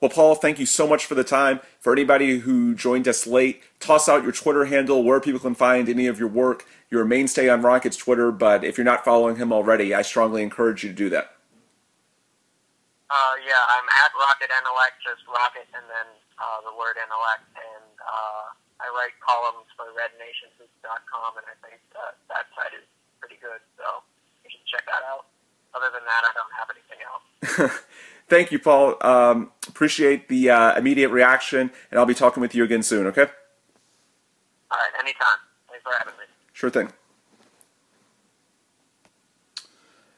Well, 0.00 0.10
Paul, 0.10 0.34
thank 0.34 0.58
you 0.58 0.66
so 0.66 0.86
much 0.86 1.06
for 1.06 1.14
the 1.14 1.24
time. 1.24 1.60
For 1.80 1.92
anybody 1.92 2.40
who 2.40 2.74
joined 2.74 3.08
us 3.08 3.26
late, 3.26 3.62
toss 3.80 4.08
out 4.08 4.22
your 4.22 4.32
Twitter 4.32 4.66
handle 4.66 5.02
where 5.04 5.20
people 5.20 5.40
can 5.40 5.54
find 5.54 5.88
any 5.88 6.06
of 6.06 6.18
your 6.18 6.28
work. 6.28 6.64
You're 6.90 7.02
a 7.02 7.06
mainstay 7.06 7.48
on 7.48 7.62
Rockets 7.62 7.96
Twitter, 7.96 8.30
but 8.32 8.64
if 8.64 8.76
you're 8.76 8.84
not 8.84 9.04
following 9.04 9.36
him 9.36 9.52
already, 9.52 9.94
I 9.94 10.02
strongly 10.02 10.42
encourage 10.42 10.84
you 10.84 10.90
to 10.90 10.96
do 10.96 11.08
that. 11.10 11.36
Uh, 13.08 13.34
yeah, 13.46 13.62
I'm 13.68 13.86
at 14.04 14.10
Rocket 14.18 14.50
Intellect, 14.50 14.98
just 15.04 15.22
Rocket, 15.28 15.68
and 15.72 15.84
then 15.88 16.06
uh, 16.44 16.60
the 16.68 16.74
word 16.76 17.00
Intellect, 17.00 17.48
and 17.56 17.88
uh, 18.04 18.52
I 18.84 18.86
write 18.92 19.16
columns 19.24 19.64
for 19.72 19.88
RedNationHoops.com, 19.96 21.40
and 21.40 21.46
I 21.48 21.56
think 21.64 21.80
uh, 21.96 22.12
that 22.28 22.52
site 22.52 22.76
is 22.76 22.84
pretty 23.16 23.40
good, 23.40 23.64
so 23.80 24.04
you 24.44 24.52
should 24.52 24.66
check 24.68 24.84
that 24.84 25.00
out. 25.08 25.24
Other 25.72 25.88
than 25.88 26.04
that, 26.04 26.22
I 26.28 26.32
don't 26.36 26.52
have 26.52 26.68
anything 26.68 27.00
else. 27.00 27.80
Thank 28.28 28.52
you, 28.52 28.58
Paul. 28.58 28.96
Um, 29.00 29.52
appreciate 29.66 30.28
the 30.28 30.50
uh, 30.50 30.78
immediate 30.78 31.08
reaction, 31.08 31.72
and 31.90 31.98
I'll 31.98 32.06
be 32.06 32.14
talking 32.14 32.40
with 32.40 32.54
you 32.54 32.64
again 32.64 32.82
soon, 32.82 33.06
okay? 33.08 33.26
All 34.70 34.78
right, 34.78 34.92
anytime. 35.00 35.40
Thanks 35.68 35.82
for 35.82 35.92
having 35.98 36.14
me. 36.18 36.24
Sure 36.52 36.70
thing. 36.70 36.92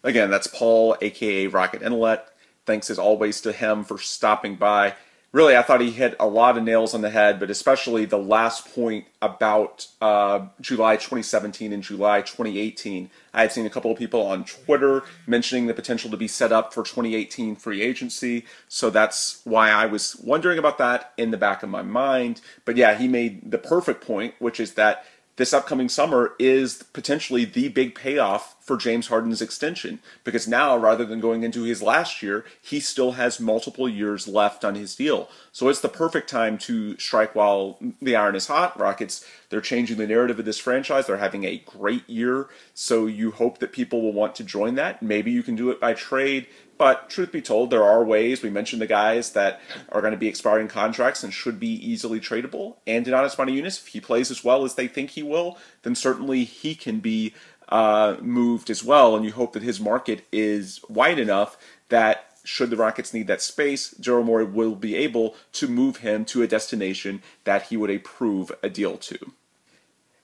Again, 0.03 0.31
that's 0.31 0.47
Paul, 0.47 0.97
aka 1.01 1.47
Rocket 1.47 1.83
Intellect. 1.83 2.31
Thanks 2.65 2.91
as 2.91 2.99
always 2.99 3.41
to 3.43 3.53
him 3.53 3.85
for 3.85 3.99
stopping 3.99 4.57
by. 4.57 4.95
Really, 5.37 5.55
I 5.55 5.61
thought 5.61 5.83
he 5.83 5.91
hit 5.91 6.17
a 6.19 6.27
lot 6.27 6.57
of 6.57 6.65
nails 6.65 6.95
on 6.95 7.03
the 7.03 7.11
head, 7.11 7.39
but 7.39 7.51
especially 7.51 8.07
the 8.07 8.17
last 8.17 8.75
point 8.75 9.05
about 9.21 9.87
uh, 10.01 10.47
July 10.63 10.97
2017 10.97 11.75
and 11.75 11.83
July 11.83 12.23
2018. 12.23 13.11
I 13.35 13.43
had 13.43 13.53
seen 13.53 13.67
a 13.67 13.69
couple 13.69 13.91
of 13.91 13.99
people 13.99 14.23
on 14.23 14.47
Twitter 14.47 15.03
mentioning 15.27 15.67
the 15.67 15.75
potential 15.75 16.11
to 16.11 16.17
be 16.17 16.27
set 16.27 16.53
up 16.53 16.73
for 16.73 16.83
2018 16.83 17.55
free 17.57 17.83
agency, 17.83 18.47
so 18.67 18.89
that's 18.89 19.43
why 19.45 19.69
I 19.69 19.85
was 19.85 20.17
wondering 20.25 20.59
about 20.59 20.79
that 20.79 21.13
in 21.19 21.33
the 21.33 21.37
back 21.37 21.63
of 21.63 21.69
my 21.69 21.83
mind. 21.83 22.41
But 22.65 22.79
yeah, 22.79 22.97
he 22.97 23.07
made 23.07 23.51
the 23.51 23.59
perfect 23.59 24.03
point, 24.07 24.33
which 24.39 24.59
is 24.59 24.73
that 24.73 25.05
this 25.37 25.53
upcoming 25.53 25.91
summer 25.91 26.33
is 26.39 26.83
potentially 26.95 27.45
the 27.45 27.69
big 27.69 27.95
payoff 27.95 28.56
for 28.67 28.77
James 28.77 29.07
Harden's 29.07 29.41
extension 29.41 30.01
because 30.25 30.49
now 30.49 30.77
rather 30.77 31.05
than 31.05 31.21
going 31.21 31.45
into 31.45 31.63
his 31.63 31.83
last 31.83 32.21
year, 32.21 32.45
he 32.61 32.81
still 32.81 33.13
has 33.13 33.39
multiple 33.39 33.89
years 33.89 34.27
left 34.27 34.65
on 34.65 34.75
his 34.75 34.97
deal. 34.97 35.29
So 35.53 35.69
it's 35.69 35.81
the 35.81 35.89
perfect 35.89 36.29
time 36.29 36.59
to 36.59 36.99
strike 36.99 37.37
while 37.37 37.79
the 38.03 38.17
iron 38.17 38.35
is 38.35 38.49
hot. 38.49 38.79
Rockets, 38.79 39.25
they're 39.51 39.61
changing 39.61 39.99
the 39.99 40.07
narrative 40.07 40.41
of 40.41 40.45
this 40.45 40.59
franchise. 40.59 41.07
They're 41.07 41.19
having 41.19 41.45
a 41.45 41.63
great 41.65 42.11
year. 42.11 42.49
So 42.75 43.07
you 43.07 43.31
hope 43.31 43.59
that 43.59 43.73
people 43.73 44.03
will 44.03 44.13
want 44.13 44.35
to 44.35 44.45
join 44.45 44.75
that. 44.75 45.01
Maybe 45.01 45.31
you 45.31 45.45
can 45.45 45.55
do 45.55 45.71
it 45.71 45.81
by 45.81 45.95
trade. 45.95 46.49
But 46.79 47.09
truth 47.09 47.33
be 47.33 47.41
told, 47.41 47.71
there 47.71 47.85
are 47.85 48.05
ways. 48.05 48.43
We 48.43 48.51
mentioned 48.51 48.83
the 48.83 48.87
guys 48.87 49.33
that 49.33 49.61
are 49.89 50.03
going 50.03 50.13
to 50.13 50.19
be 50.19 50.29
expiring 50.29 50.69
contracts 50.69 51.25
and 51.25 51.33
should 51.33 51.59
be 51.59 51.73
easily 51.73 52.21
tradable. 52.21 52.77
And 52.87 53.07
Donatas 53.07 53.37
Motiejunas, 53.37 53.81
if 53.81 53.87
he 53.87 54.01
plays 54.01 54.31
as 54.31 54.45
well 54.45 54.65
as 54.65 54.75
they 54.75 54.87
think 54.87 55.11
he 55.11 55.23
will, 55.23 55.57
then 55.83 55.95
certainly 55.95 56.45
he 56.45 56.75
can 56.75 57.01
be 57.01 57.33
uh, 57.69 58.17
moved 58.21 58.71
as 58.71 58.85
well. 58.85 59.17
And 59.17 59.25
you 59.25 59.33
hope 59.33 59.53
that 59.53 59.63
his 59.63 59.81
market 59.81 60.27
is 60.33 60.81
wide 60.89 61.19
enough 61.19 61.57
that 61.89 62.25
should 62.45 62.71
the 62.71 62.77
Rockets 62.77 63.13
need 63.13 63.27
that 63.27 63.43
space, 63.43 63.93
Daryl 63.95 64.25
Morey 64.25 64.45
will 64.45 64.77
be 64.77 64.95
able 64.95 65.35
to 65.53 65.67
move 65.67 65.99
him 65.99 66.25
to 66.27 66.43
a 66.43 66.47
destination 66.47 67.23
that 67.43 67.63
he 67.63 67.77
would 67.77 67.91
approve 67.91 68.53
a 68.63 68.71
deal 68.71 68.97
to. 68.99 69.19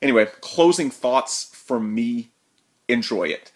Anyway, 0.00 0.28
closing 0.40 0.90
thoughts 0.90 1.50
from 1.52 1.94
me. 1.94 2.30
Enjoy 2.88 3.24
it 3.24 3.52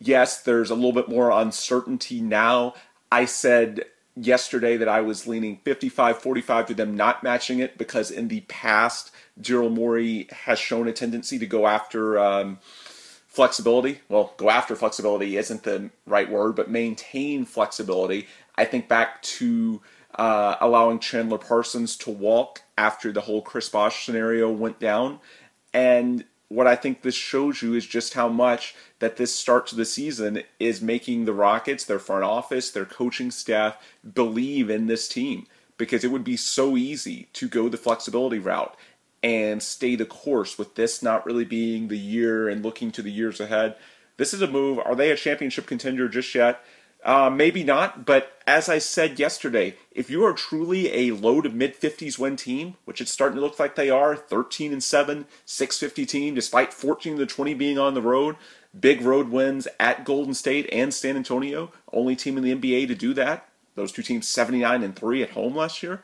yes, 0.00 0.40
there's 0.40 0.70
a 0.70 0.74
little 0.74 0.92
bit 0.92 1.08
more 1.08 1.30
uncertainty 1.30 2.20
now. 2.20 2.74
I 3.12 3.26
said 3.26 3.84
yesterday 4.16 4.76
that 4.78 4.88
I 4.88 5.02
was 5.02 5.26
leaning 5.26 5.58
55 5.58 6.18
45 6.18 6.66
to 6.66 6.74
them 6.74 6.96
not 6.96 7.22
matching 7.22 7.60
it 7.60 7.78
because 7.78 8.10
in 8.10 8.28
the 8.28 8.40
past, 8.42 9.12
Daryl 9.40 9.70
Morey 9.70 10.26
has 10.32 10.58
shown 10.58 10.88
a 10.88 10.92
tendency 10.92 11.38
to 11.38 11.46
go 11.46 11.66
after 11.66 12.18
um, 12.18 12.58
flexibility. 13.30 14.00
Well, 14.08 14.34
go 14.36 14.50
after 14.50 14.76
flexibility 14.76 15.36
isn't 15.36 15.62
the 15.62 15.90
right 16.04 16.28
word, 16.28 16.56
but 16.56 16.68
maintain 16.68 17.46
flexibility. 17.46 18.26
I 18.56 18.64
think 18.64 18.88
back 18.88 19.22
to 19.22 19.80
uh, 20.16 20.56
allowing 20.60 20.98
Chandler 20.98 21.38
Parsons 21.38 21.96
to 21.98 22.10
walk 22.10 22.62
after 22.76 23.12
the 23.12 23.22
whole 23.22 23.40
Chris 23.40 23.68
Bosh 23.68 24.04
scenario 24.04 24.50
went 24.50 24.80
down. 24.80 25.20
And 25.72 26.24
what 26.48 26.66
I 26.66 26.74
think 26.74 27.02
this 27.02 27.14
shows 27.14 27.62
you 27.62 27.74
is 27.74 27.86
just 27.86 28.14
how 28.14 28.28
much 28.28 28.74
that 28.98 29.16
this 29.16 29.32
start 29.32 29.68
to 29.68 29.76
the 29.76 29.84
season 29.84 30.42
is 30.58 30.82
making 30.82 31.24
the 31.24 31.32
Rockets, 31.32 31.84
their 31.84 32.00
front 32.00 32.24
office, 32.24 32.72
their 32.72 32.84
coaching 32.84 33.30
staff 33.30 33.80
believe 34.14 34.68
in 34.68 34.88
this 34.88 35.06
team 35.06 35.46
because 35.76 36.02
it 36.02 36.10
would 36.10 36.24
be 36.24 36.36
so 36.36 36.76
easy 36.76 37.28
to 37.32 37.48
go 37.48 37.68
the 37.68 37.76
flexibility 37.76 38.38
route 38.38 38.76
and 39.22 39.62
stay 39.62 39.96
the 39.96 40.06
course 40.06 40.58
with 40.58 40.74
this 40.74 41.02
not 41.02 41.26
really 41.26 41.44
being 41.44 41.88
the 41.88 41.98
year 41.98 42.48
and 42.48 42.64
looking 42.64 42.90
to 42.92 43.02
the 43.02 43.12
years 43.12 43.40
ahead. 43.40 43.76
This 44.16 44.34
is 44.34 44.42
a 44.42 44.46
move. 44.46 44.78
Are 44.78 44.94
they 44.94 45.10
a 45.10 45.16
championship 45.16 45.66
contender 45.66 46.08
just 46.08 46.34
yet? 46.34 46.62
Uh, 47.02 47.30
maybe 47.30 47.64
not, 47.64 48.04
but 48.04 48.38
as 48.46 48.68
I 48.68 48.76
said 48.76 49.18
yesterday, 49.18 49.74
if 49.90 50.10
you 50.10 50.22
are 50.24 50.34
truly 50.34 50.92
a 50.92 51.12
low 51.12 51.40
to 51.40 51.48
mid 51.48 51.74
50s 51.74 52.18
win 52.18 52.36
team, 52.36 52.74
which 52.84 53.00
it's 53.00 53.10
starting 53.10 53.36
to 53.36 53.40
look 53.40 53.58
like 53.58 53.74
they 53.74 53.88
are, 53.88 54.14
13 54.14 54.72
and 54.72 54.84
7, 54.84 55.24
650 55.46 56.04
team, 56.04 56.34
despite 56.34 56.74
14 56.74 57.16
to 57.16 57.24
20 57.24 57.54
being 57.54 57.78
on 57.78 57.94
the 57.94 58.02
road, 58.02 58.36
big 58.78 59.00
road 59.00 59.30
wins 59.30 59.66
at 59.78 60.04
Golden 60.04 60.34
State 60.34 60.68
and 60.70 60.92
San 60.92 61.16
Antonio, 61.16 61.72
only 61.90 62.14
team 62.14 62.36
in 62.36 62.44
the 62.44 62.54
NBA 62.54 62.88
to 62.88 62.94
do 62.94 63.14
that. 63.14 63.48
Those 63.76 63.92
two 63.92 64.02
teams 64.02 64.28
79 64.28 64.82
and 64.82 64.94
3 64.94 65.22
at 65.22 65.30
home 65.30 65.56
last 65.56 65.82
year. 65.82 66.02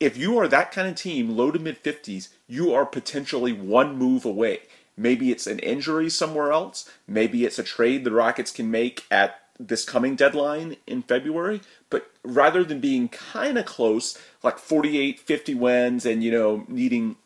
If 0.00 0.16
you 0.16 0.38
are 0.38 0.46
that 0.48 0.70
kind 0.70 0.88
of 0.88 0.94
team, 0.94 1.36
low 1.36 1.50
to 1.50 1.58
mid 1.58 1.82
50s, 1.82 2.28
you 2.46 2.72
are 2.72 2.86
potentially 2.86 3.52
one 3.52 3.96
move 3.96 4.24
away. 4.24 4.60
Maybe 4.96 5.30
it's 5.30 5.46
an 5.46 5.58
injury 5.60 6.10
somewhere 6.10 6.52
else. 6.52 6.90
Maybe 7.06 7.44
it's 7.44 7.58
a 7.58 7.64
trade 7.64 8.04
the 8.04 8.12
Rockets 8.12 8.50
can 8.50 8.70
make 8.70 9.04
at 9.10 9.40
this 9.58 9.84
coming 9.84 10.14
deadline 10.14 10.76
in 10.86 11.02
February, 11.02 11.60
but 11.90 12.10
rather 12.22 12.62
than 12.62 12.80
being 12.80 13.08
kind 13.08 13.58
of 13.58 13.66
close, 13.66 14.16
like 14.42 14.58
48, 14.58 15.18
50 15.18 15.54
wins 15.54 16.06
and, 16.06 16.22
you 16.22 16.30
know, 16.30 16.64
needing 16.68 17.16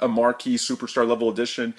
a 0.00 0.08
marquee 0.08 0.56
superstar 0.56 1.08
level 1.08 1.30
addition, 1.30 1.74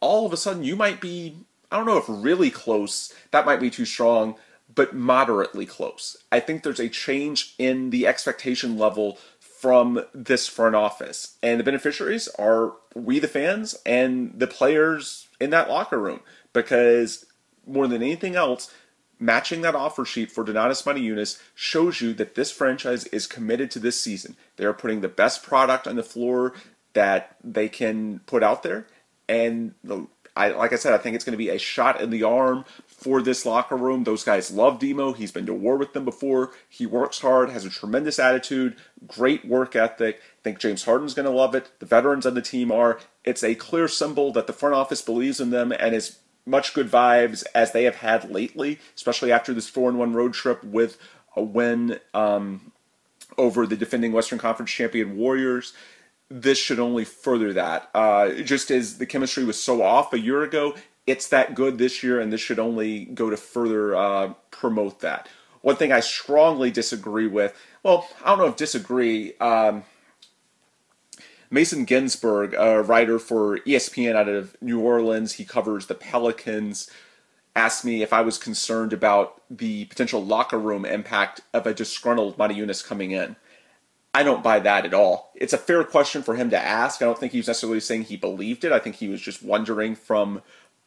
all 0.00 0.26
of 0.26 0.32
a 0.32 0.36
sudden 0.36 0.62
you 0.62 0.76
might 0.76 1.00
be, 1.00 1.36
I 1.72 1.76
don't 1.76 1.86
know 1.86 1.98
if 1.98 2.04
really 2.08 2.50
close, 2.50 3.12
that 3.32 3.46
might 3.46 3.60
be 3.60 3.70
too 3.70 3.84
strong, 3.84 4.36
but 4.72 4.94
moderately 4.94 5.66
close. 5.66 6.16
I 6.30 6.38
think 6.40 6.62
there's 6.62 6.80
a 6.80 6.88
change 6.88 7.54
in 7.58 7.90
the 7.90 8.06
expectation 8.06 8.78
level 8.78 9.18
from 9.58 10.04
this 10.14 10.48
front 10.48 10.74
office. 10.74 11.36
And 11.42 11.58
the 11.58 11.64
beneficiaries 11.64 12.28
are 12.38 12.74
we, 12.94 13.18
the 13.18 13.28
fans, 13.28 13.76
and 13.84 14.32
the 14.38 14.46
players 14.46 15.28
in 15.40 15.50
that 15.50 15.68
locker 15.68 15.98
room. 15.98 16.20
Because 16.52 17.26
more 17.66 17.86
than 17.88 18.02
anything 18.02 18.36
else, 18.36 18.72
matching 19.18 19.62
that 19.62 19.74
offer 19.74 20.04
sheet 20.04 20.30
for 20.30 20.44
Donatas 20.44 20.84
Motiejunas 20.84 21.40
shows 21.54 22.00
you 22.00 22.12
that 22.14 22.34
this 22.34 22.50
franchise 22.52 23.04
is 23.06 23.26
committed 23.26 23.70
to 23.72 23.78
this 23.78 24.00
season. 24.00 24.36
They 24.56 24.64
are 24.64 24.72
putting 24.72 25.00
the 25.00 25.08
best 25.08 25.42
product 25.42 25.86
on 25.86 25.96
the 25.96 26.02
floor 26.02 26.52
that 26.92 27.36
they 27.42 27.68
can 27.68 28.20
put 28.20 28.42
out 28.42 28.62
there, 28.62 28.86
and 29.28 29.74
the, 29.84 30.06
I, 30.36 30.50
like 30.50 30.72
I 30.72 30.76
said, 30.76 30.92
I 30.92 30.98
think 30.98 31.16
it's 31.16 31.24
going 31.24 31.32
to 31.32 31.38
be 31.38 31.48
a 31.48 31.58
shot 31.58 32.00
in 32.00 32.10
the 32.10 32.22
arm 32.22 32.64
for 32.86 33.22
this 33.22 33.46
locker 33.46 33.76
room. 33.76 34.04
Those 34.04 34.22
guys 34.22 34.50
love 34.50 34.78
Demo. 34.78 35.12
He's 35.12 35.32
been 35.32 35.46
to 35.46 35.54
war 35.54 35.76
with 35.76 35.94
them 35.94 36.04
before. 36.04 36.52
He 36.68 36.84
works 36.84 37.20
hard, 37.20 37.50
has 37.50 37.64
a 37.64 37.70
tremendous 37.70 38.18
attitude, 38.18 38.76
great 39.06 39.46
work 39.46 39.74
ethic. 39.74 40.16
I 40.16 40.42
think 40.42 40.58
James 40.58 40.84
Harden's 40.84 41.14
going 41.14 41.28
to 41.28 41.32
love 41.32 41.54
it. 41.54 41.70
The 41.78 41.86
veterans 41.86 42.26
on 42.26 42.34
the 42.34 42.42
team 42.42 42.70
are. 42.70 43.00
It's 43.24 43.42
a 43.42 43.54
clear 43.54 43.88
symbol 43.88 44.32
that 44.32 44.46
the 44.46 44.52
front 44.52 44.74
office 44.74 45.02
believes 45.02 45.40
in 45.40 45.50
them 45.50 45.72
and 45.72 45.94
is 45.94 46.18
much 46.44 46.74
good 46.74 46.90
vibes 46.90 47.44
as 47.54 47.72
they 47.72 47.84
have 47.84 47.96
had 47.96 48.30
lately, 48.30 48.78
especially 48.94 49.32
after 49.32 49.52
this 49.52 49.68
4 49.68 49.90
and 49.90 49.98
1 49.98 50.12
road 50.12 50.32
trip 50.32 50.62
with 50.62 50.96
a 51.34 51.42
win 51.42 51.98
um, 52.14 52.72
over 53.36 53.66
the 53.66 53.76
defending 53.76 54.12
Western 54.12 54.38
Conference 54.38 54.70
champion 54.70 55.16
Warriors. 55.16 55.74
This 56.28 56.58
should 56.58 56.80
only 56.80 57.04
further 57.04 57.52
that. 57.52 57.88
Uh, 57.94 58.30
just 58.42 58.70
as 58.70 58.98
the 58.98 59.06
chemistry 59.06 59.44
was 59.44 59.62
so 59.62 59.82
off 59.82 60.12
a 60.12 60.18
year 60.18 60.42
ago, 60.42 60.74
it's 61.06 61.28
that 61.28 61.54
good 61.54 61.78
this 61.78 62.02
year, 62.02 62.20
and 62.20 62.32
this 62.32 62.40
should 62.40 62.58
only 62.58 63.04
go 63.04 63.30
to 63.30 63.36
further 63.36 63.94
uh, 63.94 64.34
promote 64.50 65.00
that. 65.00 65.28
One 65.62 65.76
thing 65.76 65.92
I 65.92 66.00
strongly 66.00 66.70
disagree 66.70 67.26
with, 67.26 67.56
well, 67.82 68.08
I 68.24 68.30
don't 68.30 68.38
know 68.38 68.46
if 68.46 68.56
disagree. 68.56 69.36
Um, 69.38 69.84
Mason 71.50 71.84
Ginsberg, 71.84 72.54
a 72.54 72.82
writer 72.82 73.18
for 73.18 73.58
ESPN 73.60 74.16
out 74.16 74.28
of 74.28 74.56
New 74.60 74.80
Orleans, 74.80 75.34
he 75.34 75.44
covers 75.44 75.86
the 75.86 75.94
Pelicans, 75.94 76.90
asked 77.54 77.84
me 77.84 78.02
if 78.02 78.12
I 78.12 78.20
was 78.20 78.36
concerned 78.36 78.92
about 78.92 79.42
the 79.48 79.84
potential 79.86 80.24
locker 80.24 80.58
room 80.58 80.84
impact 80.84 81.40
of 81.52 81.66
a 81.66 81.74
disgruntled 81.74 82.36
Motiejunas 82.36 82.84
coming 82.84 83.12
in. 83.12 83.36
I 84.16 84.22
don't 84.22 84.42
buy 84.42 84.60
that 84.60 84.86
at 84.86 84.94
all. 84.94 85.30
It's 85.34 85.52
a 85.52 85.58
fair 85.58 85.84
question 85.84 86.22
for 86.22 86.36
him 86.36 86.48
to 86.48 86.58
ask. 86.58 87.02
I 87.02 87.04
don't 87.04 87.18
think 87.18 87.32
he 87.32 87.38
was 87.38 87.48
necessarily 87.48 87.80
saying 87.80 88.04
he 88.04 88.16
believed 88.16 88.64
it. 88.64 88.72
I 88.72 88.78
think 88.78 88.96
he 88.96 89.08
was 89.08 89.20
just 89.20 89.42
wondering 89.42 89.94
from 89.94 90.40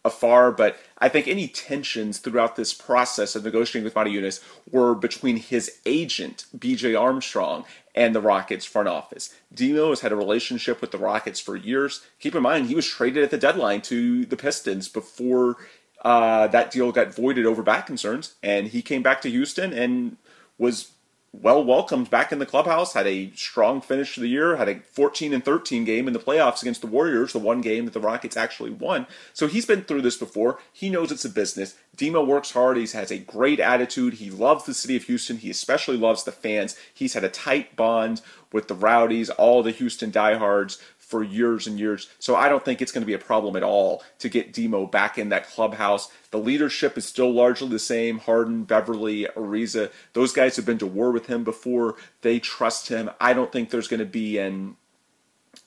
afar, 0.03 0.51
but 0.51 0.77
I 0.97 1.09
think 1.09 1.27
any 1.27 1.47
tensions 1.47 2.17
throughout 2.17 2.55
this 2.55 2.73
process 2.73 3.35
of 3.35 3.43
negotiating 3.43 3.83
with 3.83 3.93
Motiejunas 3.93 4.43
were 4.71 4.95
between 4.95 5.37
his 5.37 5.77
agent, 5.85 6.45
BJ 6.57 6.99
Armstrong, 6.99 7.65
and 7.93 8.15
the 8.15 8.21
Rockets 8.21 8.65
front 8.65 8.87
office. 8.87 9.35
Demo 9.53 9.89
has 9.89 9.99
had 9.99 10.11
a 10.11 10.15
relationship 10.15 10.81
with 10.81 10.89
the 10.89 10.97
Rockets 10.97 11.39
for 11.39 11.55
years. 11.55 12.03
Keep 12.19 12.33
in 12.33 12.41
mind, 12.41 12.65
he 12.65 12.73
was 12.73 12.87
traded 12.87 13.23
at 13.23 13.29
the 13.29 13.37
deadline 13.37 13.81
to 13.83 14.25
the 14.25 14.37
Pistons 14.37 14.87
before 14.87 15.57
uh, 16.03 16.47
that 16.47 16.71
deal 16.71 16.91
got 16.91 17.13
voided 17.13 17.45
over 17.45 17.61
back 17.61 17.85
concerns, 17.85 18.33
and 18.41 18.69
he 18.69 18.81
came 18.81 19.03
back 19.03 19.21
to 19.21 19.29
Houston 19.29 19.71
and 19.71 20.17
was 20.57 20.93
well 21.31 21.63
welcomed 21.63 22.09
back 22.09 22.31
in 22.31 22.39
the 22.39 22.45
clubhouse. 22.45 22.93
Had 22.93 23.07
a 23.07 23.31
strong 23.35 23.81
finish 23.81 24.15
to 24.15 24.19
the 24.21 24.27
year. 24.27 24.55
Had 24.55 24.69
a 24.69 24.79
14 24.79 25.33
and 25.33 25.43
13 25.43 25.85
game 25.85 26.07
in 26.07 26.13
the 26.13 26.19
playoffs 26.19 26.61
against 26.61 26.81
the 26.81 26.87
Warriors, 26.87 27.33
the 27.33 27.39
one 27.39 27.61
game 27.61 27.85
that 27.85 27.93
the 27.93 27.99
Rockets 27.99 28.37
actually 28.37 28.71
won. 28.71 29.07
So 29.33 29.47
he's 29.47 29.65
been 29.65 29.83
through 29.83 30.01
this 30.01 30.17
before. 30.17 30.59
He 30.73 30.89
knows 30.89 31.11
it's 31.11 31.25
a 31.25 31.29
business. 31.29 31.75
Demo 31.95 32.23
works 32.23 32.51
hard. 32.51 32.77
He 32.77 32.87
has 32.87 33.11
a 33.11 33.19
great 33.19 33.59
attitude. 33.59 34.15
He 34.15 34.29
loves 34.29 34.65
the 34.65 34.73
city 34.73 34.95
of 34.95 35.03
Houston. 35.03 35.37
He 35.37 35.49
especially 35.49 35.97
loves 35.97 36.23
the 36.23 36.31
fans. 36.31 36.75
He's 36.93 37.13
had 37.13 37.23
a 37.23 37.29
tight 37.29 37.75
bond 37.75 38.21
with 38.51 38.67
the 38.67 38.75
Rowdies, 38.75 39.29
all 39.29 39.61
the 39.61 39.71
Houston 39.71 40.09
diehards 40.09 40.81
for 41.09 41.23
years 41.23 41.65
and 41.65 41.79
years. 41.79 42.07
So 42.19 42.35
I 42.35 42.49
don't 42.49 42.63
think 42.63 42.83
it's 42.83 42.91
going 42.91 43.01
to 43.01 43.07
be 43.07 43.15
a 43.15 43.19
problem 43.19 43.55
at 43.55 43.63
all 43.63 44.03
to 44.19 44.29
get 44.29 44.53
Demo 44.53 44.85
back 44.85 45.17
in 45.17 45.29
that 45.29 45.49
clubhouse. 45.49 46.11
The 46.29 46.37
leadership 46.37 46.99
is 46.99 47.05
still 47.05 47.33
largely 47.33 47.67
the 47.67 47.79
same. 47.79 48.19
Harden, 48.19 48.63
Beverley, 48.63 49.27
Ariza, 49.35 49.91
those 50.13 50.31
guys 50.31 50.55
have 50.55 50.67
been 50.67 50.77
to 50.77 50.85
war 50.85 51.09
with 51.11 51.25
him 51.25 51.43
before. 51.43 51.95
They 52.21 52.37
trust 52.39 52.89
him. 52.89 53.09
I 53.19 53.33
don't 53.33 53.51
think 53.51 53.71
there's 53.71 53.87
going 53.87 54.01
to 54.01 54.05
be 54.05 54.37
an 54.37 54.75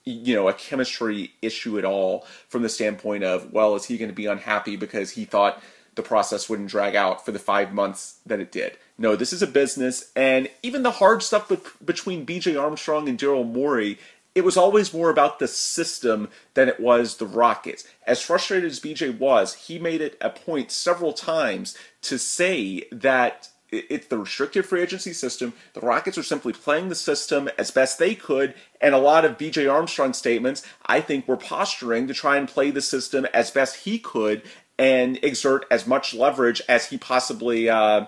you 0.04 0.34
know 0.34 0.48
a 0.48 0.54
chemistry 0.54 1.32
issue 1.42 1.78
at 1.78 1.84
all 1.84 2.24
from 2.48 2.62
the 2.62 2.68
standpoint 2.68 3.22
of 3.22 3.52
well 3.52 3.74
is 3.76 3.84
he 3.84 3.98
going 3.98 4.08
to 4.08 4.14
be 4.14 4.26
unhappy 4.26 4.74
because 4.74 5.12
he 5.12 5.24
thought 5.24 5.62
the 5.94 6.02
process 6.02 6.48
wouldn't 6.48 6.70
drag 6.70 6.94
out 6.94 7.24
for 7.24 7.32
the 7.32 7.38
five 7.38 7.72
months 7.72 8.18
that 8.24 8.40
it 8.40 8.50
did. 8.50 8.78
No, 8.96 9.16
this 9.16 9.32
is 9.32 9.42
a 9.42 9.46
business, 9.46 10.10
and 10.14 10.48
even 10.62 10.82
the 10.82 10.92
hard 10.92 11.22
stuff 11.22 11.50
between 11.84 12.24
BJ 12.24 12.60
Armstrong 12.60 13.08
and 13.08 13.18
Daryl 13.18 13.50
Morey 13.50 13.98
it 14.34 14.44
was 14.44 14.56
always 14.56 14.94
more 14.94 15.10
about 15.10 15.38
the 15.38 15.48
system 15.48 16.28
than 16.54 16.68
it 16.68 16.80
was 16.80 17.16
the 17.16 17.26
Rockets. 17.26 17.84
As 18.06 18.22
frustrated 18.22 18.70
as 18.70 18.80
BJ 18.80 19.16
was, 19.16 19.54
he 19.54 19.78
made 19.78 20.00
it 20.00 20.16
a 20.20 20.30
point 20.30 20.70
several 20.70 21.12
times 21.12 21.76
to 22.02 22.18
say 22.18 22.84
that 22.90 23.48
it's 23.70 24.06
the 24.08 24.18
restricted 24.18 24.66
free 24.66 24.82
agency 24.82 25.12
system. 25.12 25.54
The 25.72 25.80
Rockets 25.80 26.18
are 26.18 26.22
simply 26.22 26.52
playing 26.52 26.88
the 26.88 26.94
system 26.94 27.48
as 27.58 27.70
best 27.70 27.98
they 27.98 28.14
could, 28.14 28.54
and 28.80 28.94
a 28.94 28.98
lot 28.98 29.24
of 29.24 29.38
BJ 29.38 29.70
Armstrong 29.72 30.12
statements, 30.12 30.62
I 30.84 31.00
think, 31.00 31.26
were 31.26 31.38
posturing 31.38 32.06
to 32.08 32.14
try 32.14 32.36
and 32.36 32.48
play 32.48 32.70
the 32.70 32.82
system 32.82 33.26
as 33.32 33.50
best 33.50 33.84
he 33.84 33.98
could 33.98 34.42
and 34.78 35.18
exert 35.22 35.64
as 35.70 35.86
much 35.86 36.14
leverage 36.14 36.60
as 36.68 36.86
he 36.86 36.98
possibly 36.98 37.68
uh, 37.68 38.06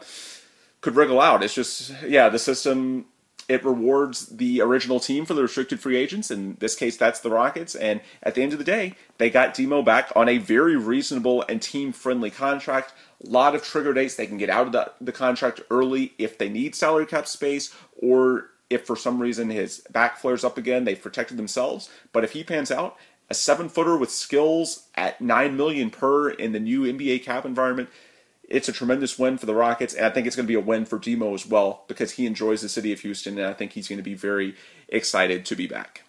could 0.80 0.96
wriggle 0.96 1.20
out. 1.20 1.42
It's 1.42 1.54
just, 1.54 1.92
yeah, 2.02 2.28
the 2.28 2.38
system 2.38 3.06
it 3.48 3.64
rewards 3.64 4.26
the 4.26 4.60
original 4.60 5.00
team 5.00 5.26
for 5.26 5.34
the 5.34 5.42
restricted 5.42 5.80
free 5.80 5.96
agents. 5.96 6.30
In 6.30 6.56
this 6.60 6.74
case, 6.74 6.96
that's 6.96 7.20
the 7.20 7.30
Rockets. 7.30 7.74
And 7.74 8.00
at 8.22 8.34
the 8.34 8.42
end 8.42 8.52
of 8.52 8.58
the 8.58 8.64
day, 8.64 8.94
they 9.18 9.30
got 9.30 9.54
Demo 9.54 9.82
back 9.82 10.10
on 10.16 10.28
a 10.28 10.38
very 10.38 10.76
reasonable 10.76 11.44
and 11.48 11.60
team 11.60 11.92
friendly 11.92 12.30
contract. 12.30 12.92
A 13.24 13.28
lot 13.28 13.54
of 13.54 13.62
trigger 13.62 13.92
dates. 13.92 14.16
They 14.16 14.26
can 14.26 14.38
get 14.38 14.50
out 14.50 14.66
of 14.66 14.72
the, 14.72 14.92
the 15.00 15.12
contract 15.12 15.60
early 15.70 16.14
if 16.18 16.38
they 16.38 16.48
need 16.48 16.74
salary 16.74 17.06
cap 17.06 17.26
space 17.26 17.74
or 17.96 18.50
if 18.70 18.86
for 18.86 18.96
some 18.96 19.20
reason 19.20 19.50
his 19.50 19.80
back 19.90 20.18
flares 20.18 20.44
up 20.44 20.58
again, 20.58 20.84
they've 20.84 21.00
protected 21.00 21.36
themselves. 21.36 21.90
But 22.12 22.24
if 22.24 22.32
he 22.32 22.42
pans 22.42 22.70
out, 22.70 22.96
a 23.30 23.34
seven 23.34 23.68
footer 23.68 23.96
with 23.96 24.10
skills 24.10 24.88
at 24.94 25.20
nine 25.20 25.56
million 25.56 25.90
per 25.90 26.30
in 26.30 26.52
the 26.52 26.60
new 26.60 26.82
NBA 26.82 27.22
cap 27.22 27.44
environment, 27.44 27.88
it's 28.48 28.68
a 28.68 28.72
tremendous 28.72 29.18
win 29.18 29.38
for 29.38 29.46
the 29.46 29.54
Rockets, 29.54 29.94
and 29.94 30.06
I 30.06 30.10
think 30.10 30.26
it's 30.26 30.36
going 30.36 30.46
to 30.46 30.50
be 30.50 30.54
a 30.54 30.60
win 30.60 30.84
for 30.84 30.98
Demo 30.98 31.34
as 31.34 31.46
well 31.46 31.84
because 31.88 32.12
he 32.12 32.26
enjoys 32.26 32.62
the 32.62 32.68
city 32.68 32.92
of 32.92 33.00
Houston, 33.00 33.38
and 33.38 33.46
I 33.46 33.52
think 33.52 33.72
he's 33.72 33.88
going 33.88 33.98
to 33.98 34.02
be 34.02 34.14
very 34.14 34.54
excited 34.88 35.44
to 35.46 35.56
be 35.56 35.66
back. 35.66 36.02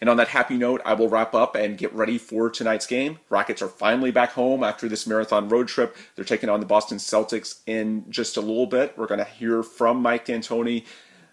And 0.00 0.10
on 0.10 0.18
that 0.18 0.28
happy 0.28 0.58
note, 0.58 0.82
I 0.84 0.94
will 0.94 1.08
wrap 1.08 1.34
up 1.34 1.54
and 1.54 1.78
get 1.78 1.92
ready 1.94 2.18
for 2.18 2.50
tonight's 2.50 2.86
game. 2.86 3.18
Rockets 3.30 3.62
are 3.62 3.68
finally 3.68 4.10
back 4.10 4.32
home 4.32 4.62
after 4.62 4.88
this 4.88 5.06
marathon 5.06 5.48
road 5.48 5.68
trip. 5.68 5.96
They're 6.14 6.24
taking 6.24 6.50
on 6.50 6.60
the 6.60 6.66
Boston 6.66 6.98
Celtics 6.98 7.60
in 7.66 8.04
just 8.10 8.36
a 8.36 8.42
little 8.42 8.66
bit. 8.66 8.96
We're 8.98 9.06
going 9.06 9.18
to 9.18 9.24
hear 9.24 9.62
from 9.62 10.02
Mike 10.02 10.26
D'Antoni 10.26 10.84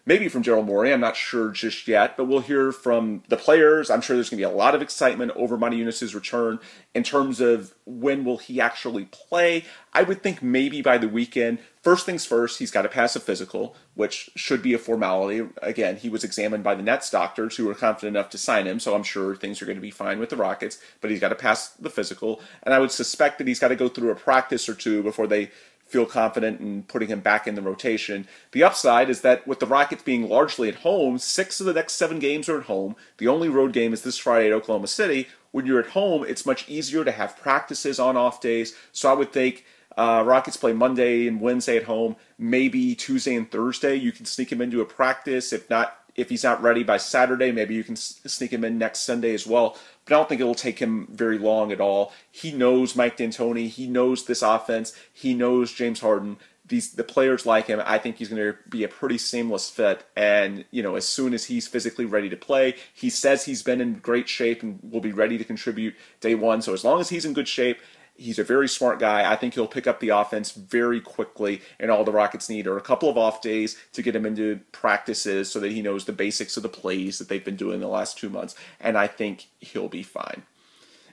maybe 0.06 0.28
from 0.28 0.44
Daryl 0.44 0.66
Morey. 0.66 0.92
I'm 0.92 1.00
not 1.00 1.16
sure 1.16 1.50
just 1.50 1.88
yet, 1.88 2.18
but 2.18 2.26
we'll 2.26 2.40
hear 2.40 2.72
from 2.72 3.24
the 3.30 3.38
players. 3.38 3.90
I'm 3.90 4.02
sure 4.02 4.16
there's 4.16 4.30
going 4.30 4.42
to 4.42 4.48
be 4.48 4.54
a 4.54 4.56
lot 4.56 4.76
of 4.76 4.82
excitement 4.82 5.32
over 5.36 5.58
Motiejunas's 5.58 6.14
return 6.14 6.60
in 6.94 7.04
terms 7.04 7.40
of 7.40 7.74
when 7.86 8.24
will 8.26 8.38
he 8.38 8.60
actually 8.60 9.06
play. 9.06 9.66
I 9.94 10.04
would 10.04 10.22
think 10.22 10.42
maybe 10.42 10.82
by 10.82 10.98
the 10.98 11.08
weekend. 11.08 11.60
First 11.82 12.06
things 12.06 12.26
first, 12.26 12.60
he's 12.60 12.72
got 12.72 12.84
to 12.84 12.90
pass 12.90 13.16
a 13.16 13.20
physical, 13.20 13.76
which 13.94 14.30
should 14.36 14.62
be 14.62 14.74
a 14.74 14.78
formality. 14.78 15.48
Again, 15.62 15.98
he 15.98 16.10
was 16.10 16.24
examined 16.24 16.64
by 16.64 16.76
the 16.76 16.84
Nets 16.84 17.10
doctors 17.10 17.58
who 17.58 17.66
were 17.66 17.74
confident 17.74 18.16
enough 18.16 18.30
to 18.32 18.38
sign 18.38 18.68
him, 18.68 18.80
so 18.80 18.96
I'm 18.96 19.04
sure 19.04 19.36
things 19.36 19.62
are 19.62 19.66
going 19.66 19.78
to 19.78 19.82
be 19.82 19.92
fine 19.92 20.20
with 20.20 20.30
the 20.30 20.38
Rockets, 20.38 20.80
but 21.02 21.12
he's 21.12 21.20
got 21.20 21.30
to 21.30 21.36
pass 21.36 21.70
the 21.70 21.90
physical. 21.90 22.42
And 22.64 22.74
I 22.74 22.80
would 22.80 22.92
suspect 22.92 23.38
that 23.38 23.48
he's 23.48 23.60
got 23.60 23.68
to 23.70 23.76
go 23.76 23.90
through 23.90 24.12
a 24.12 24.16
practice 24.16 24.70
or 24.70 24.76
two 24.76 25.04
before 25.04 25.28
they 25.28 25.52
feel 25.94 26.06
confident 26.08 26.60
in 26.60 26.82
putting 26.82 27.08
him 27.08 27.20
back 27.20 27.46
in 27.48 27.54
the 27.54 27.62
rotation. 27.62 28.28
The 28.52 28.64
upside 28.64 29.12
is 29.12 29.22
that 29.22 29.46
with 29.48 29.60
the 29.60 29.68
Rockets 29.68 30.02
being 30.02 30.28
largely 30.28 30.68
at 30.68 30.78
home, 30.78 31.20
six 31.20 31.60
of 31.60 31.68
the 31.68 31.74
next 31.74 31.94
seven 31.94 32.18
games 32.18 32.50
are 32.50 32.58
at 32.60 32.66
home. 32.66 32.96
The 33.20 33.28
only 33.28 33.48
road 33.48 33.74
game 33.74 33.94
is 33.94 34.02
this 34.02 34.18
Friday 34.18 34.48
at 34.48 34.54
Oklahoma 34.54 34.88
City. 34.88 35.28
When 35.52 35.68
you're 35.68 35.80
at 35.80 35.92
home, 35.92 36.26
it's 36.28 36.48
much 36.48 36.68
easier 36.68 37.06
to 37.06 37.12
have 37.12 37.38
practices 37.38 38.00
on 38.00 38.18
off 38.18 38.42
days. 38.42 38.76
So 38.92 39.08
I 39.08 39.14
would 39.14 39.32
think 39.32 39.66
uh, 39.96 40.24
Rockets 40.26 40.58
play 40.58 40.74
Monday 40.74 41.28
and 41.28 41.40
Wednesday 41.40 41.78
at 41.78 41.84
home. 41.84 42.16
Maybe 42.40 42.96
Tuesday 42.96 43.36
and 43.36 43.50
Thursday 43.50 43.96
you 43.96 44.12
can 44.12 44.26
sneak 44.26 44.52
him 44.52 44.62
into 44.62 44.82
a 44.82 44.86
practice. 44.86 45.54
If 45.54 45.70
not, 45.70 45.96
if 46.16 46.30
he's 46.30 46.44
not 46.44 46.62
ready 46.62 46.84
by 46.84 46.98
Saturday, 46.98 47.52
maybe 47.52 47.74
you 47.74 47.84
can 47.84 47.96
sneak 47.96 48.52
him 48.52 48.64
in 48.64 48.78
next 48.78 49.02
Sunday 49.02 49.34
as 49.34 49.48
well 49.48 49.78
but 50.06 50.14
I 50.14 50.18
don't 50.18 50.30
think 50.30 50.42
it'll 50.42 50.56
take 50.56 50.80
him 50.80 51.08
very 51.12 51.38
long 51.38 51.72
at 51.72 51.82
all. 51.82 52.12
He 52.32 52.52
knows 52.52 52.96
Mike 52.96 53.18
D'Antoni. 53.18 53.68
He 53.70 53.88
knows 53.88 54.26
this 54.26 54.42
offense. 54.42 54.94
He 55.12 55.34
knows 55.34 55.72
James 55.72 56.02
Harden. 56.02 56.38
These 56.66 56.94
the 56.94 57.04
players 57.04 57.46
like 57.46 57.68
him. 57.68 57.82
I 57.86 57.98
think 57.98 58.18
he's 58.18 58.30
going 58.30 58.42
to 58.42 58.58
be 58.70 58.84
a 58.84 58.88
pretty 58.88 59.18
seamless 59.18 59.70
fit. 59.70 60.06
And 60.16 60.66
you 60.72 60.82
know, 60.82 60.96
as 60.96 61.08
soon 61.08 61.34
as 61.34 61.46
he's 61.46 61.68
physically 61.68 62.06
ready 62.06 62.30
to 62.30 62.38
play, 62.38 62.76
he 62.94 63.10
says 63.10 63.46
he's 63.46 63.64
been 63.64 63.82
in 63.82 63.96
great 63.96 64.30
shape 64.30 64.64
and 64.64 64.80
will 64.82 65.02
be 65.02 65.12
ready 65.12 65.38
to 65.38 65.44
contribute 65.44 65.96
day 66.22 66.36
one. 66.36 66.62
So 66.62 66.74
as 66.74 66.84
long 66.84 67.00
as 67.00 67.10
he's 67.10 67.26
in 67.26 67.34
good 67.34 67.48
shape 67.48 67.80
He's 68.16 68.38
a 68.38 68.44
very 68.44 68.70
smart 68.70 69.00
guy. 69.00 69.32
I 69.32 69.36
think 69.36 69.56
he'll 69.56 69.68
pick 69.68 69.88
up 69.88 70.00
the 70.00 70.10
offense 70.10 70.52
very 70.52 71.02
quickly, 71.02 71.62
and 71.80 71.90
all 71.90 72.04
the 72.04 72.12
Rockets 72.12 72.48
need 72.48 72.68
are 72.68 72.78
a 72.78 72.82
couple 72.82 73.10
of 73.10 73.18
off 73.18 73.42
days 73.42 73.76
to 73.94 74.04
get 74.04 74.16
him 74.16 74.26
into 74.26 74.60
practices 74.72 75.52
so 75.52 75.60
that 75.60 75.72
he 75.72 75.82
knows 75.82 76.06
the 76.06 76.14
basics 76.14 76.56
of 76.56 76.64
the 76.64 76.70
plays 76.70 77.18
that 77.18 77.28
they've 77.28 77.44
been 77.44 77.56
doing 77.56 77.80
the 77.80 77.88
last 77.88 78.18
two 78.18 78.30
months, 78.30 78.56
and 78.80 78.98
I 78.98 79.08
think 79.08 79.48
he'll 79.60 79.90
be 79.90 80.04
fine. 80.04 80.44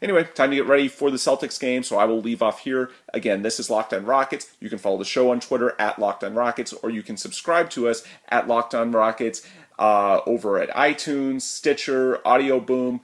Anyway, 0.02 0.24
time 0.24 0.50
to 0.50 0.56
get 0.56 0.66
ready 0.66 0.88
for 0.88 1.10
the 1.10 1.18
Celtics 1.18 1.60
game, 1.60 1.82
so 1.82 1.98
I 1.98 2.04
will 2.04 2.20
leave 2.20 2.42
off 2.42 2.60
here. 2.60 2.90
Again, 3.12 3.42
this 3.42 3.60
is 3.60 3.68
Locked 3.68 3.92
On 3.92 4.04
Rockets. 4.06 4.50
You 4.58 4.70
can 4.70 4.78
follow 4.78 4.96
the 4.96 5.04
show 5.04 5.30
on 5.30 5.40
Twitter 5.40 5.74
at 5.78 5.98
Locked 5.98 6.24
On 6.24 6.34
Rockets, 6.34 6.72
or 6.72 6.88
you 6.88 7.02
can 7.02 7.18
subscribe 7.18 7.68
to 7.70 7.88
us 7.88 8.02
at 8.28 8.48
Locked 8.48 8.74
On 8.74 8.92
Rockets 8.92 9.46
uh, 9.78 10.20
over 10.26 10.58
at 10.58 10.70
iTunes, 10.70 11.42
Stitcher, 11.42 12.26
Audio 12.26 12.60
Boom. 12.60 13.02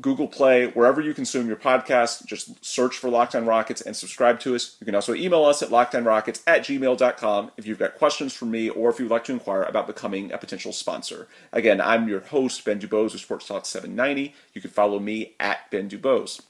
Google 0.00 0.28
Play, 0.28 0.66
wherever 0.68 1.00
you 1.00 1.14
consume 1.14 1.46
your 1.46 1.56
podcast. 1.56 2.26
Just 2.26 2.64
search 2.64 2.98
for 2.98 3.08
Locked 3.08 3.34
On 3.34 3.46
Rockets 3.46 3.80
and 3.80 3.96
subscribe 3.96 4.40
to 4.40 4.54
us. 4.54 4.76
You 4.80 4.84
can 4.84 4.94
also 4.94 5.14
email 5.14 5.44
us 5.44 5.62
at 5.62 5.70
lockedonrockets 5.70 6.42
at 6.46 6.62
gmail.com 6.62 7.50
if 7.56 7.66
you've 7.66 7.78
got 7.78 7.96
questions 7.96 8.32
for 8.32 8.44
me 8.44 8.68
or 8.68 8.90
if 8.90 8.98
you'd 8.98 9.10
like 9.10 9.24
to 9.24 9.32
inquire 9.32 9.62
about 9.62 9.86
becoming 9.86 10.32
a 10.32 10.38
potential 10.38 10.72
sponsor. 10.72 11.28
Again, 11.52 11.80
I'm 11.80 12.08
your 12.08 12.20
host, 12.20 12.64
Ben 12.64 12.80
Dubose 12.80 13.14
of 13.14 13.20
Sports 13.20 13.46
Talk 13.46 13.64
790. 13.64 14.34
You 14.52 14.60
can 14.60 14.70
follow 14.70 14.98
me 14.98 15.34
at 15.40 15.70
Ben 15.70 15.88
Dubose. 15.88 16.40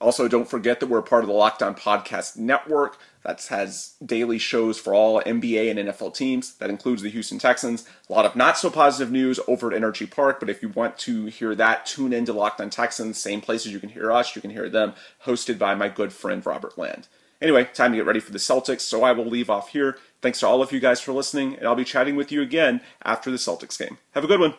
Also, 0.00 0.28
don't 0.28 0.48
forget 0.48 0.80
that 0.80 0.88
we're 0.88 1.02
part 1.02 1.24
of 1.24 1.28
the 1.28 1.34
Locked 1.34 1.62
On 1.62 1.74
Podcast 1.74 2.36
Network 2.36 2.98
that 3.24 3.44
has 3.46 3.94
daily 4.04 4.38
shows 4.38 4.78
for 4.78 4.94
all 4.94 5.20
NBA 5.22 5.70
and 5.70 5.88
NFL 5.88 6.14
teams. 6.14 6.54
That 6.56 6.70
includes 6.70 7.02
the 7.02 7.10
Houston 7.10 7.38
Texans. 7.38 7.88
A 8.08 8.12
lot 8.12 8.26
of 8.26 8.36
not 8.36 8.58
so 8.58 8.70
positive 8.70 9.10
news 9.10 9.40
over 9.48 9.72
at 9.72 9.80
NRG 9.80 10.10
Park, 10.10 10.40
but 10.40 10.50
if 10.50 10.62
you 10.62 10.68
want 10.68 10.98
to 11.00 11.26
hear 11.26 11.54
that, 11.54 11.86
tune 11.86 12.12
into 12.12 12.32
Locked 12.32 12.60
On 12.60 12.70
Texans. 12.70 13.18
Same 13.18 13.40
places 13.40 13.72
you 13.72 13.80
can 13.80 13.88
hear 13.88 14.12
us, 14.12 14.36
you 14.36 14.42
can 14.42 14.50
hear 14.50 14.68
them, 14.68 14.94
hosted 15.24 15.58
by 15.58 15.74
my 15.74 15.88
good 15.88 16.12
friend 16.12 16.44
Robert 16.44 16.78
Land. 16.78 17.08
Anyway, 17.40 17.64
time 17.74 17.92
to 17.92 17.98
get 17.98 18.06
ready 18.06 18.20
for 18.20 18.32
the 18.32 18.38
Celtics, 18.38 18.82
so 18.82 19.02
I 19.02 19.12
will 19.12 19.26
leave 19.26 19.50
off 19.50 19.70
here. 19.70 19.98
Thanks 20.22 20.40
to 20.40 20.46
all 20.46 20.62
of 20.62 20.72
you 20.72 20.80
guys 20.80 21.00
for 21.00 21.12
listening, 21.12 21.56
and 21.56 21.66
I'll 21.66 21.74
be 21.74 21.84
chatting 21.84 22.16
with 22.16 22.30
you 22.30 22.40
again 22.40 22.80
after 23.02 23.30
the 23.30 23.36
Celtics 23.36 23.78
game. 23.78 23.98
Have 24.12 24.24
a 24.24 24.28
good 24.28 24.40
one. 24.40 24.54